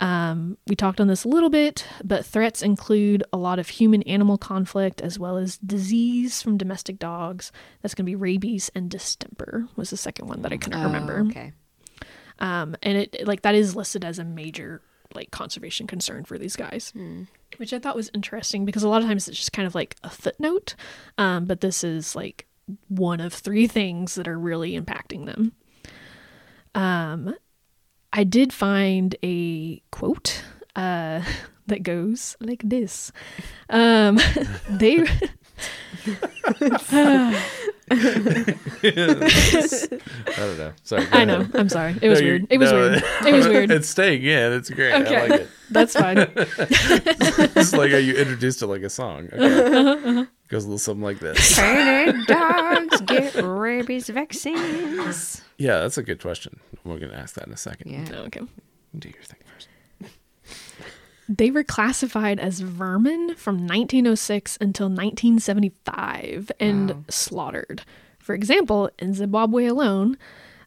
[0.00, 4.02] Um, we talked on this a little bit, but threats include a lot of human
[4.04, 7.50] animal conflict as well as disease from domestic dogs.
[7.82, 10.84] That's going to be rabies and distemper, was the second one that I couldn't Oh,
[10.84, 11.20] remember.
[11.28, 11.52] Okay.
[12.38, 14.80] Um, and it like that is listed as a major
[15.14, 16.92] like conservation concern for these guys,
[17.56, 19.96] which I thought was interesting because a lot of times it's just kind of like
[20.04, 20.76] a footnote,
[21.16, 22.46] um, but this is like
[22.88, 25.52] one of three things that are really impacting them.
[26.74, 27.34] Um,
[28.18, 30.42] I did find a quote
[30.74, 31.22] uh,
[31.68, 33.12] that goes like this.
[33.70, 34.18] Um,
[34.68, 35.06] they
[37.90, 38.56] I
[40.36, 40.72] don't know.
[40.84, 41.06] Sorry.
[41.12, 41.40] I know.
[41.40, 41.56] ahead.
[41.56, 41.96] I'm sorry.
[42.00, 42.46] It was No, weird.
[42.50, 43.02] It was no, weird.
[43.26, 43.70] It was weird.
[43.70, 44.52] It's staying in.
[44.52, 44.92] It's great.
[44.92, 45.28] I Okay.
[45.28, 45.48] like it.
[45.70, 46.18] That's fine.
[47.58, 49.28] It's like how you introduced it like a song.
[49.32, 50.26] Okay.
[50.48, 51.58] Goes a little something like this.
[51.58, 55.42] Painted dogs get rabies vaccines.
[55.58, 56.58] Yeah, that's a good question.
[56.84, 57.90] We're going to ask that in a second.
[57.90, 58.04] Yeah.
[58.04, 58.40] No, okay.
[58.98, 59.67] Do your thing first.
[61.28, 67.04] They were classified as vermin from 1906 until 1975 and Wow.
[67.10, 67.82] slaughtered.
[68.18, 70.16] For example, in Zimbabwe alone,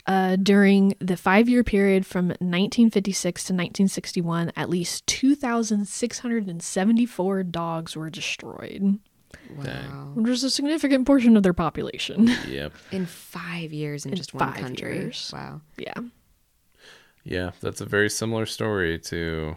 [0.08, 8.10] uh, during the five year period from 1956 to 1961, at least 2,674 dogs were
[8.10, 9.00] destroyed,
[9.56, 10.12] Wow.
[10.16, 12.30] which is a significant portion of their population.
[12.48, 12.74] Yep.
[12.92, 14.96] In five years in, In just one country.
[14.96, 15.30] years.
[15.34, 15.62] Wow.
[15.78, 15.94] yeah.
[17.24, 19.56] Yeah, that's a very similar story to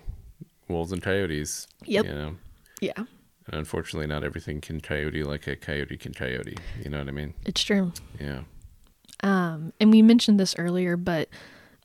[0.68, 1.66] wolves and coyotes.
[1.84, 2.04] Yep.
[2.04, 2.36] You know,
[2.80, 2.92] Yeah.
[2.96, 6.56] And unfortunately, not everything can coyote like a coyote can coyote.
[6.82, 7.34] You know what I mean?
[7.44, 7.92] It's true.
[8.18, 8.40] Yeah.
[9.22, 11.28] Um, and we mentioned this earlier, but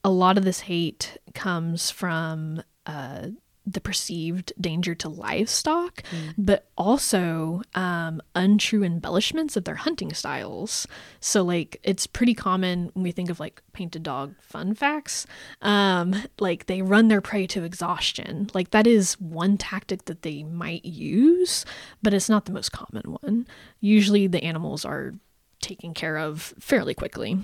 [0.04, 3.28] a lot of this hate comes from uh,
[3.72, 6.02] the perceived danger to livestock,
[6.38, 10.88] but also um, untrue embellishments of their hunting styles.
[11.20, 15.28] So, like, it's pretty common when we think of like painted dog fun facts.
[15.62, 18.50] Um, like, they run their prey to exhaustion.
[18.54, 21.66] Like, that is one tactic that they might use,
[22.02, 23.48] but it's not the most common one.
[23.80, 25.14] Usually, the animals are
[25.62, 27.38] taken care of fairly quickly.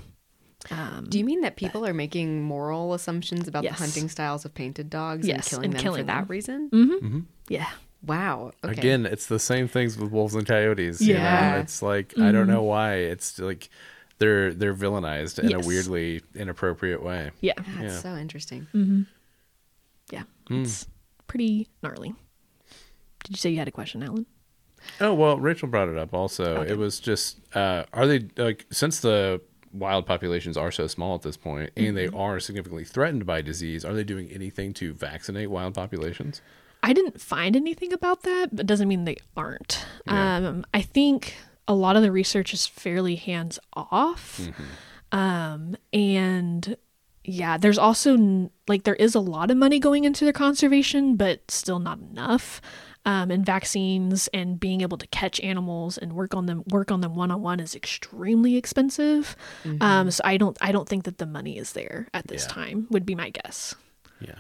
[0.72, 3.78] Um, Do you mean that people are making moral assumptions about Yes.
[3.78, 6.28] the hunting styles of painted dogs Yes, and killing and them killing for that them.
[6.28, 7.28] reason?
[7.50, 7.68] yeah.
[8.06, 8.52] Wow.
[8.64, 8.74] Okay.
[8.74, 11.02] Again, it's the same things with wolves and coyotes.
[11.02, 11.20] you know?
[11.22, 11.60] Yeah.
[11.60, 12.96] It's like I don't know why.
[12.98, 13.70] It's like
[14.20, 15.64] they're they're villainized in Yes.
[15.66, 17.32] a weirdly inappropriate way.
[17.42, 17.54] Yeah.
[17.58, 18.00] That's Yeah.
[18.00, 18.68] so interesting.
[18.74, 19.02] Mm-hmm.
[20.12, 20.24] Yeah.
[20.52, 20.88] It's
[21.28, 22.14] pretty gnarly.
[23.24, 24.28] Did you say you had a question, Alan?
[25.02, 26.14] Oh well, Rachel brought it up.
[26.14, 26.74] Also, Okay.
[26.74, 29.42] it was just uh, are they like since the
[29.78, 33.84] wild populations are so small at this point and they are significantly threatened by disease,
[33.84, 36.42] are they doing anything to vaccinate wild populations?
[36.82, 39.86] I didn't find anything about that, but doesn't mean they aren't.
[40.06, 40.38] Yeah.
[40.38, 41.36] Um, I think
[41.68, 44.40] a lot of the research is fairly hands off.
[45.12, 46.78] Um, and
[47.24, 51.50] yeah, there's also like there is a lot of money going into their conservation, but
[51.50, 52.62] still not enough.
[53.08, 57.02] Um, and vaccines and being able to catch animals and work on them work on
[57.02, 59.36] them one on one is extremely expensive.
[59.80, 62.54] Um, so I don't I don't think that the money is there at this Yeah.
[62.54, 62.88] time.
[62.90, 63.76] Would be my guess.
[64.20, 64.40] Yeah.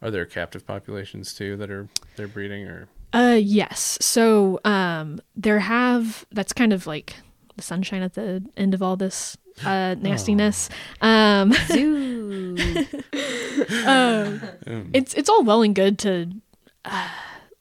[0.00, 3.98] Are there captive populations too that are they're breeding or Uh yes.
[4.00, 7.16] So um there have that's kind of like
[7.56, 10.68] the sunshine at the end of all this uh nastiness.
[11.00, 12.54] Um Zoo.
[14.94, 16.30] it's it's all well and good to
[16.84, 17.08] uh,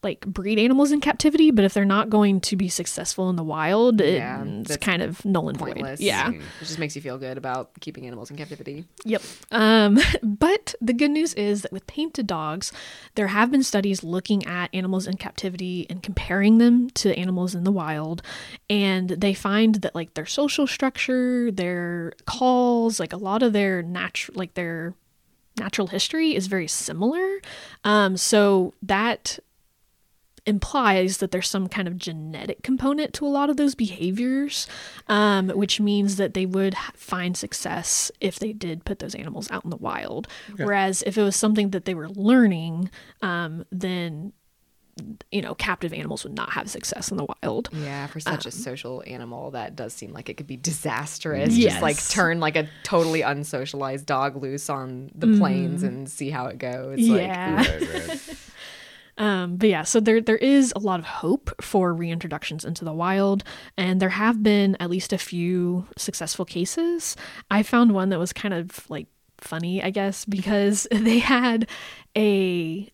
[0.04, 3.43] like breed animals in captivity, but if they're not going to be successful in the
[3.43, 6.00] wild, Yeah, it's kind of null and void.
[6.00, 6.32] Yeah.
[6.32, 8.86] It just makes you feel good about keeping animals in captivity.
[9.06, 9.22] Yep.
[9.52, 12.72] Um, but the good news is that with painted dogs,
[13.16, 17.64] there have been studies looking at animals in captivity and comparing them to animals in
[17.64, 18.22] the wild.
[18.70, 23.82] And they find that like their social structure, their calls, like a lot of their
[23.82, 24.93] natural, like their
[25.58, 27.39] natural history is very similar.
[27.84, 29.39] Um, so that
[30.48, 34.68] implies that there's some kind of genetic component to a lot of those behaviors,
[35.08, 39.64] um, which means that they would find success if they did put those animals out
[39.64, 40.28] in the wild.
[40.56, 42.89] Whereas if it was something that they were learning,
[43.22, 44.34] um, then
[45.32, 47.70] you know, captive animals would not have success in the wild.
[47.72, 51.56] Yeah, for such a social animal, that does seem like it could be disastrous.
[51.56, 51.74] Yes.
[51.74, 56.48] Just like turn like a totally unsocialized dog loose on the plains and see how
[56.48, 57.00] it goes.
[57.00, 57.58] Yeah.
[57.58, 58.37] right, right.
[59.18, 62.93] Um, but yeah, so there there is a lot of hope for reintroductions into the
[62.93, 63.43] wild,
[63.78, 67.15] and there have been at least a few successful cases.
[67.49, 69.07] I found one that was kind of like
[69.39, 71.68] funny, I guess, because they had
[72.15, 72.91] a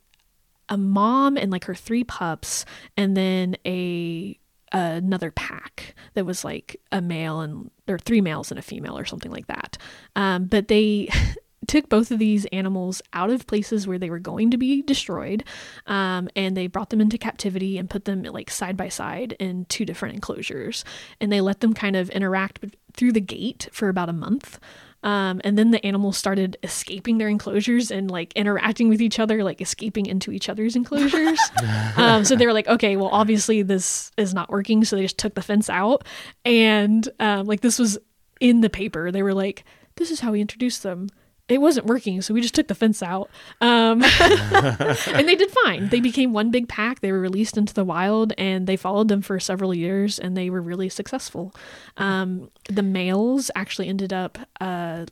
[0.70, 2.66] a mom and like her three pups,
[2.96, 4.38] and then a
[4.72, 9.06] another pack that was like a male and or three males and a female or
[9.06, 9.78] something like that.
[10.16, 11.10] Um, but they
[11.68, 15.44] took both of these animals out of places where they were going to be destroyed,
[15.88, 19.66] um, and they brought them into captivity and put them like side by side in
[19.66, 20.84] two different enclosures,
[21.20, 22.60] and they let them kind of interact
[22.94, 24.60] through the gate for about a month.
[25.04, 29.44] Um, and then the animals started escaping their enclosures and like interacting with each other,
[29.44, 31.40] like escaping into each other's enclosures.
[31.98, 34.86] um, so they were like, okay, well, obviously this is not working.
[34.86, 36.06] So they just took the fence out.
[36.46, 37.98] And um, like this was
[38.40, 39.12] in the paper.
[39.12, 39.66] They were like,
[39.98, 41.10] this is how we introduced them.
[41.50, 42.22] It wasn't working.
[42.22, 43.30] So we just took the fence out.
[43.60, 45.90] Um, and they did fine.
[45.90, 47.02] They became one big pack.
[47.02, 50.50] They were released into the wild and they followed them for several years and they
[50.50, 51.54] were really successful.
[51.98, 55.06] Um, the males actually ended up uh,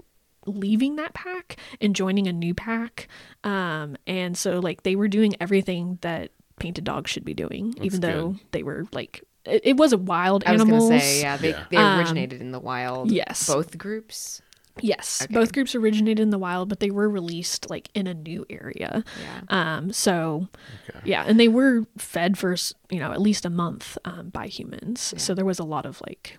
[0.46, 3.10] leaving that pack and joining a new pack.
[3.44, 8.00] Um, and so, like, they were doing everything that painted dogs should be doing, even
[8.02, 8.40] though good.
[8.52, 11.66] they were like, it, it was a wild I was gonna say, yeah, they, Yeah.
[11.72, 13.12] they Um, originated in the wild.
[13.12, 13.48] yes.
[13.48, 14.42] both groups.
[14.82, 15.34] Yes, Okay.
[15.34, 19.04] both groups originated in the wild, but they were released like in a new area.
[19.20, 19.42] Yeah.
[19.50, 20.48] Um, so
[20.90, 21.00] Okay.
[21.06, 22.56] yeah, and they were fed for
[22.90, 25.14] you know at least a month um, by humans.
[25.18, 26.38] So there was a lot of like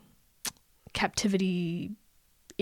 [0.92, 1.90] captivity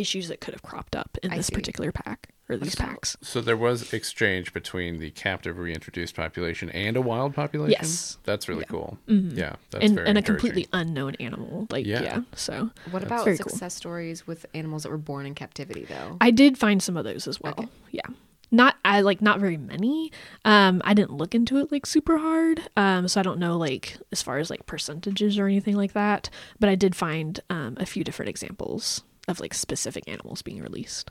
[0.01, 1.55] issues that could have cropped up in I this see.
[1.55, 3.17] particular pack or these about- packs.
[3.23, 7.77] So there was exchange between the captive reintroduced population and a wild population.
[7.81, 8.19] Yes.
[8.25, 8.67] that's really Yeah.
[8.71, 8.99] cool.
[9.07, 11.67] Yeah, that's And, very and a completely unknown animal.
[11.71, 12.03] Like Yeah.
[12.03, 13.51] yeah, so What about very cool.
[13.51, 16.17] success stories with animals that were born in captivity, though?
[16.21, 17.55] I did find some of those as well.
[17.59, 17.69] Okay.
[17.93, 18.07] Yeah.
[18.53, 20.11] not I like not very many.
[20.45, 23.97] Um, I didn't look into it like super hard, um, so I don't know like
[24.11, 26.31] as far as like percentages or anything like that.
[26.59, 31.11] But I did find um, a few different examples of like specific animals being released.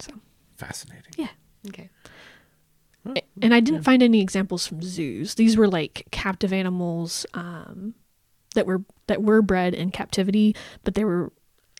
[0.00, 0.12] So
[0.56, 1.12] Fascinating.
[1.16, 1.28] yeah,
[1.68, 1.90] Okay.
[3.42, 5.34] and I didn't find any examples from zoos.
[5.36, 7.94] These were like captive animals um,
[8.54, 11.32] that were that were bred in captivity, but they were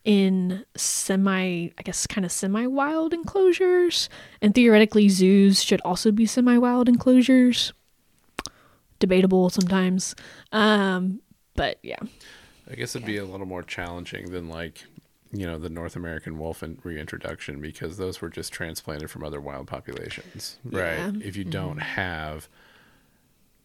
[0.05, 4.09] in semi, I guess, kind of semi-wild enclosures.
[4.41, 7.73] And theoretically, zoos should also be semi-wild enclosures.
[8.99, 10.15] Debatable sometimes,
[10.53, 11.21] um,
[11.55, 11.99] but yeah,
[12.71, 14.85] I guess it'd be a little more challenging than like,
[15.33, 19.41] you know, the North American wolf in reintroduction because those were just transplanted from other
[19.41, 20.97] wild populations, right?
[20.99, 21.13] Yeah.
[21.23, 22.49] If you don't have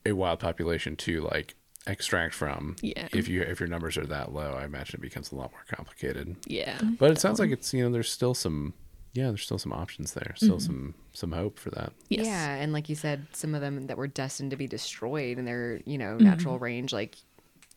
[0.06, 1.56] a wild population to like
[1.88, 3.08] extract from, Yeah.
[3.12, 5.64] if you if your numbers are that low, I imagine it becomes a lot more
[5.68, 6.36] complicated.
[6.46, 8.74] yeah, But it sounds like it's you know there's still some
[9.14, 10.66] yeah there's still some options there, still Mm-hmm.
[10.66, 11.92] some some hope for that.
[12.10, 12.26] yes.
[12.26, 15.46] Yeah, and like you said, some of them that were destined to be destroyed in
[15.46, 16.24] their, you know, Mm-hmm.
[16.24, 17.16] natural range, like,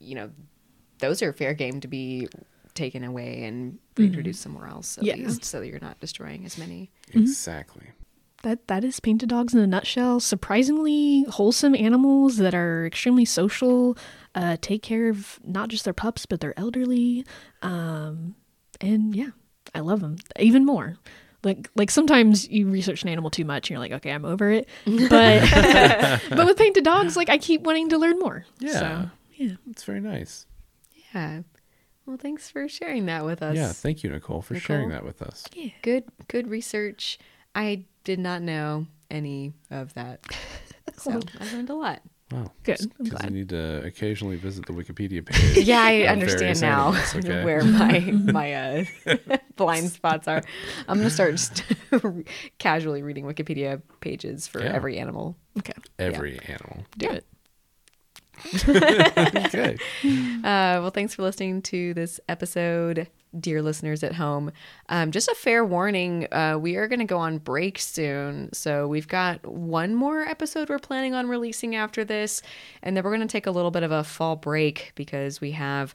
[0.01, 0.31] you know,
[0.99, 2.29] those are fair game to be
[2.75, 5.21] taken away and reintroduced somewhere else at Mm-hmm.
[5.21, 5.27] Yeah.
[5.29, 6.91] least, so that you're not destroying as many.
[7.13, 7.85] Exactly.
[8.43, 10.21] That that is painted dogs in a nutshell.
[10.21, 13.97] Surprisingly wholesome animals that are extremely social,
[14.35, 17.25] uh, take care of not just their pups but their elderly,
[17.63, 18.35] um,
[18.81, 19.31] and yeah,
[19.75, 20.97] I love them even more.
[21.43, 24.51] Like like sometimes you research an animal too much and you're like, okay, I'm over
[24.51, 24.69] it.
[24.85, 25.49] But
[26.31, 28.45] but with painted dogs, like I keep wanting to learn more.
[28.59, 28.73] Yeah.
[28.73, 29.53] So, yeah.
[29.71, 30.47] It's very nice.
[31.15, 31.43] Yeah.
[32.07, 33.57] Well, thanks for sharing that with us.
[33.57, 35.45] Yeah, thank you, Nicole, for sharing that with us.
[35.83, 37.19] Good, good research.
[37.55, 40.21] I did not know any of that,
[40.99, 42.03] so I learned a lot.
[42.31, 42.51] Wow.
[42.63, 42.81] Good.
[42.81, 45.65] I'm Because you need to occasionally visit the Wikipedia page.
[45.67, 47.45] Yeah, I understand now animals, okay?
[47.45, 48.01] where my
[48.33, 48.85] my uh,
[49.57, 50.43] blind spots are.
[50.89, 51.63] I'm gonna start just
[52.59, 54.73] casually reading Wikipedia pages for Yeah.
[54.75, 55.37] every animal.
[55.59, 55.75] Okay.
[55.99, 56.85] Every animal.
[56.99, 57.25] Do it.
[59.55, 59.77] Okay.
[60.05, 63.09] Uh, well, thanks for listening to this episode,
[63.39, 64.53] dear listeners at home.
[64.89, 68.53] Um, just a fair warning uh, we are going to go on break soon.
[68.53, 72.43] So we've got one more episode we're planning on releasing after this.
[72.83, 75.53] And then we're going to take a little bit of a fall break because we
[75.53, 75.95] have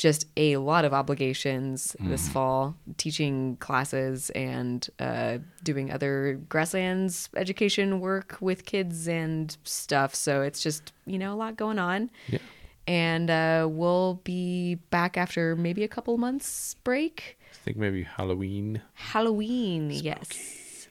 [0.00, 8.00] just a lot of obligations this fall teaching classes and uh, doing other grasslands education
[8.00, 12.38] work with kids and stuff so it's just you know a lot going on Yeah.
[12.86, 17.36] and uh, we'll be back after maybe a couple months break.
[17.52, 18.80] I think maybe Halloween.
[18.94, 20.28] Halloween, yes.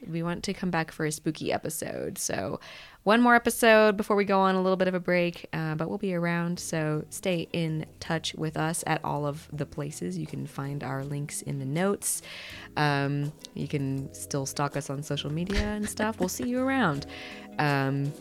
[0.08, 2.18] We want to come back for a spooky episode.
[2.18, 2.60] So,
[3.04, 5.90] one more episode before we go on a little bit of a break, uh, but
[5.90, 6.60] we'll be around.
[6.60, 10.18] So, stay in touch with us at all of the places.
[10.18, 12.22] You can find our links in the notes.
[12.78, 16.20] Um, you can still stalk us on social media and stuff.
[16.20, 17.06] We'll see you around.
[17.58, 18.14] Um,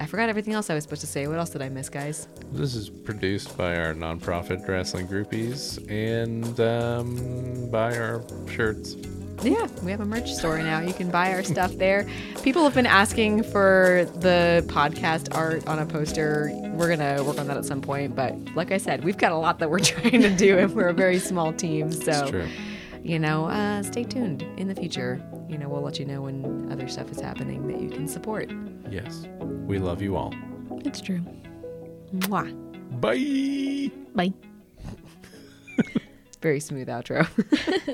[0.00, 1.26] I forgot everything else I was supposed to say.
[1.28, 2.28] What else did I miss, guys?
[2.52, 8.96] This is produced by our nonprofit Grassland Groupies and um, by our shirts.
[9.42, 10.80] Yeah, we have a merch store now.
[10.80, 12.08] You can buy our stuff there.
[12.42, 16.50] People have been asking for the podcast art on a poster.
[16.74, 18.14] We're going to work on that at some point.
[18.16, 20.88] But like I said, we've got a lot that we're trying to do, and we're
[20.88, 21.92] a very small team.
[21.92, 22.46] So,
[23.02, 25.20] you know, uh, stay tuned in the future.
[25.54, 28.50] You know, we'll let you know when other stuff is happening that you can support.
[28.90, 29.28] Yes.
[29.38, 30.34] We love you all.
[30.84, 31.24] It's true.
[32.12, 32.50] Mwah.
[33.00, 33.92] Bye.
[34.16, 34.32] Bye.
[36.42, 37.28] Very smooth outro.